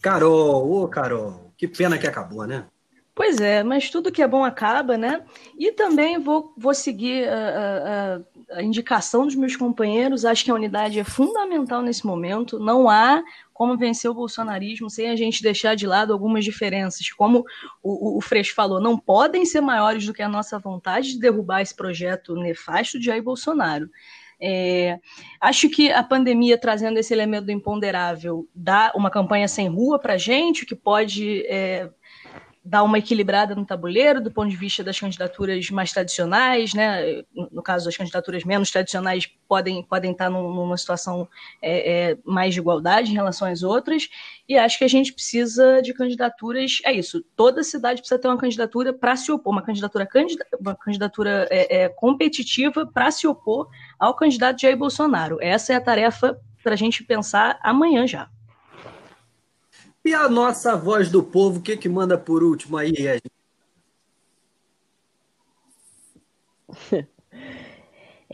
[0.00, 0.70] Carol.
[0.70, 2.66] Ô, Carol, que pena que acabou, né?
[3.14, 5.22] Pois é, mas tudo que é bom acaba, né?
[5.58, 8.16] E também vou, vou seguir a,
[8.50, 10.24] a- a indicação dos meus companheiros.
[10.24, 12.58] Acho que a unidade é fundamental nesse momento.
[12.58, 17.10] Não há como vencer o bolsonarismo sem a gente deixar de lado algumas diferenças.
[17.12, 17.44] Como
[17.82, 21.20] o, o, o Freixo falou, não podem ser maiores do que a nossa vontade de
[21.20, 23.90] derrubar esse projeto nefasto de Jair Bolsonaro.
[24.44, 24.98] É,
[25.40, 30.16] acho que a pandemia trazendo esse elemento do imponderável dá uma campanha sem rua para
[30.18, 31.88] gente, que pode é,
[32.64, 37.22] dar uma equilibrada no tabuleiro do ponto de vista das candidaturas mais tradicionais, né?
[37.50, 41.28] No caso, as candidaturas menos tradicionais podem, podem estar num- numa situação
[41.60, 44.08] é, é, mais de igualdade em relação às outras.
[44.48, 46.78] E acho que a gente precisa de candidaturas.
[46.84, 47.24] É isso.
[47.34, 51.82] Toda cidade precisa ter uma candidatura para se opor, uma candidatura, candida- uma candidatura é,
[51.84, 55.38] é, competitiva para se opor ao candidato Jair Bolsonaro.
[55.40, 58.28] Essa é a tarefa para a gente pensar amanhã já.
[60.04, 63.22] E a nossa voz do povo, o que, que manda por último aí, Ed?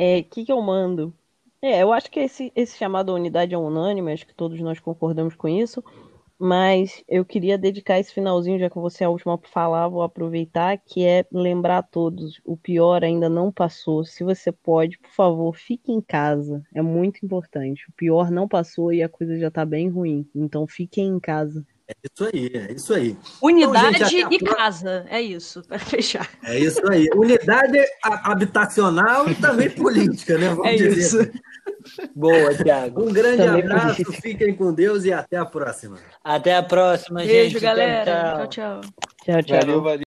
[0.00, 1.12] É, que, que eu mando?
[1.60, 5.34] É, eu acho que esse, esse chamado unidade é unânime, acho que todos nós concordamos
[5.34, 5.82] com isso,
[6.38, 10.02] mas eu queria dedicar esse finalzinho, já que você é a última para falar, vou
[10.02, 14.04] aproveitar, que é lembrar a todos, o pior ainda não passou.
[14.04, 17.88] Se você pode, por favor, fique em casa, é muito importante.
[17.88, 21.66] O pior não passou e a coisa já tá bem ruim, então fiquem em casa.
[21.88, 23.16] É isso aí, é isso aí.
[23.40, 26.28] Unidade Então, gente, e casa, é isso, para fechar.
[26.44, 27.08] É isso aí.
[27.14, 30.48] Unidade habitacional e também política, né?
[30.50, 31.20] Vamos É dizer isso.
[31.20, 31.30] assim.
[32.14, 33.02] Boa, Thiago.
[33.08, 34.12] Um grande Também abraço, política.
[34.22, 35.96] fiquem com Deus e até a próxima.
[36.22, 37.30] Até a próxima, gente.
[37.32, 38.46] Beijo, galera.
[38.46, 38.48] tchau.
[38.48, 38.80] tchau.
[38.80, 38.90] tchau.
[39.24, 39.58] Tchau, tchau.
[39.60, 40.07] Valeu, valeu.